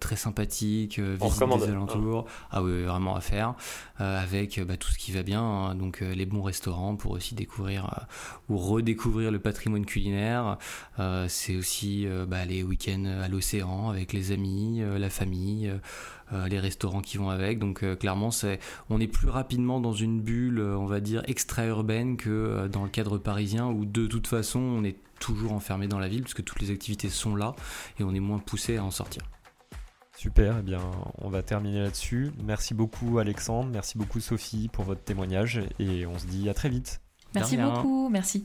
très 0.00 0.16
sympathique, 0.16 0.98
On 0.98 1.24
visite 1.24 1.34
recommande, 1.34 1.60
des 1.60 1.70
alentours. 1.70 2.26
Ah 2.50 2.64
oui, 2.64 2.82
vraiment 2.82 3.14
à 3.14 3.20
faire. 3.20 3.54
Avec 3.98 4.60
bah, 4.66 4.76
tout 4.76 4.90
ce 4.90 4.98
qui 4.98 5.12
va 5.12 5.22
bien, 5.22 5.42
hein, 5.42 5.74
donc 5.74 6.00
les 6.00 6.26
bons 6.26 6.42
restaurants 6.42 6.96
pour 6.96 7.12
aussi 7.12 7.34
découvrir 7.34 8.06
ou 8.48 8.56
redécouvrir 8.56 9.30
le 9.30 9.38
patrimoine 9.38 9.51
culinaire. 9.52 10.58
Euh, 10.98 11.26
c'est 11.28 11.56
aussi 11.56 12.06
euh, 12.06 12.26
bah, 12.26 12.44
les 12.44 12.62
week-ends 12.62 13.04
à 13.04 13.28
l'océan 13.28 13.90
avec 13.90 14.12
les 14.12 14.32
amis, 14.32 14.82
euh, 14.82 14.98
la 14.98 15.10
famille. 15.10 15.72
les 16.48 16.58
restaurants 16.60 17.02
qui 17.02 17.18
vont 17.18 17.30
avec. 17.30 17.58
Donc 17.58 17.82
euh, 17.82 17.94
clairement, 17.94 18.30
c'est, 18.30 18.58
on 18.88 19.00
est 19.00 19.06
plus 19.06 19.28
rapidement 19.28 19.80
dans 19.80 19.92
une 19.92 20.20
bulle, 20.20 20.60
on 20.60 20.86
va 20.86 21.00
dire, 21.00 21.22
extra-urbaine 21.26 22.16
que 22.16 22.30
euh, 22.30 22.68
dans 22.68 22.84
le 22.84 22.88
cadre 22.88 23.18
parisien 23.18 23.66
où 23.66 23.84
de 23.84 24.06
toute 24.06 24.26
façon, 24.26 24.60
on 24.60 24.84
est 24.84 24.96
toujours 25.20 25.52
enfermé 25.52 25.86
dans 25.88 25.98
la 25.98 26.08
ville 26.08 26.22
parce 26.22 26.34
que 26.34 26.42
toutes 26.42 26.60
les 26.60 26.70
activités 26.70 27.08
sont 27.08 27.36
là 27.36 27.54
et 27.98 28.04
on 28.04 28.14
est 28.14 28.20
moins 28.20 28.38
poussé 28.38 28.76
à 28.76 28.84
en 28.84 28.90
sortir. 28.90 29.22
Super, 30.16 30.58
eh 30.60 30.62
bien 30.62 30.80
on 31.18 31.28
va 31.30 31.42
terminer 31.42 31.80
là-dessus. 31.80 32.32
Merci 32.42 32.74
beaucoup 32.74 33.18
Alexandre, 33.18 33.70
merci 33.70 33.98
beaucoup 33.98 34.20
Sophie 34.20 34.68
pour 34.68 34.84
votre 34.84 35.02
témoignage 35.02 35.60
et 35.78 36.06
on 36.06 36.18
se 36.18 36.26
dit 36.26 36.48
à 36.48 36.54
très 36.54 36.68
vite. 36.68 37.00
Merci 37.34 37.56
beaucoup, 37.56 38.08
merci. 38.10 38.44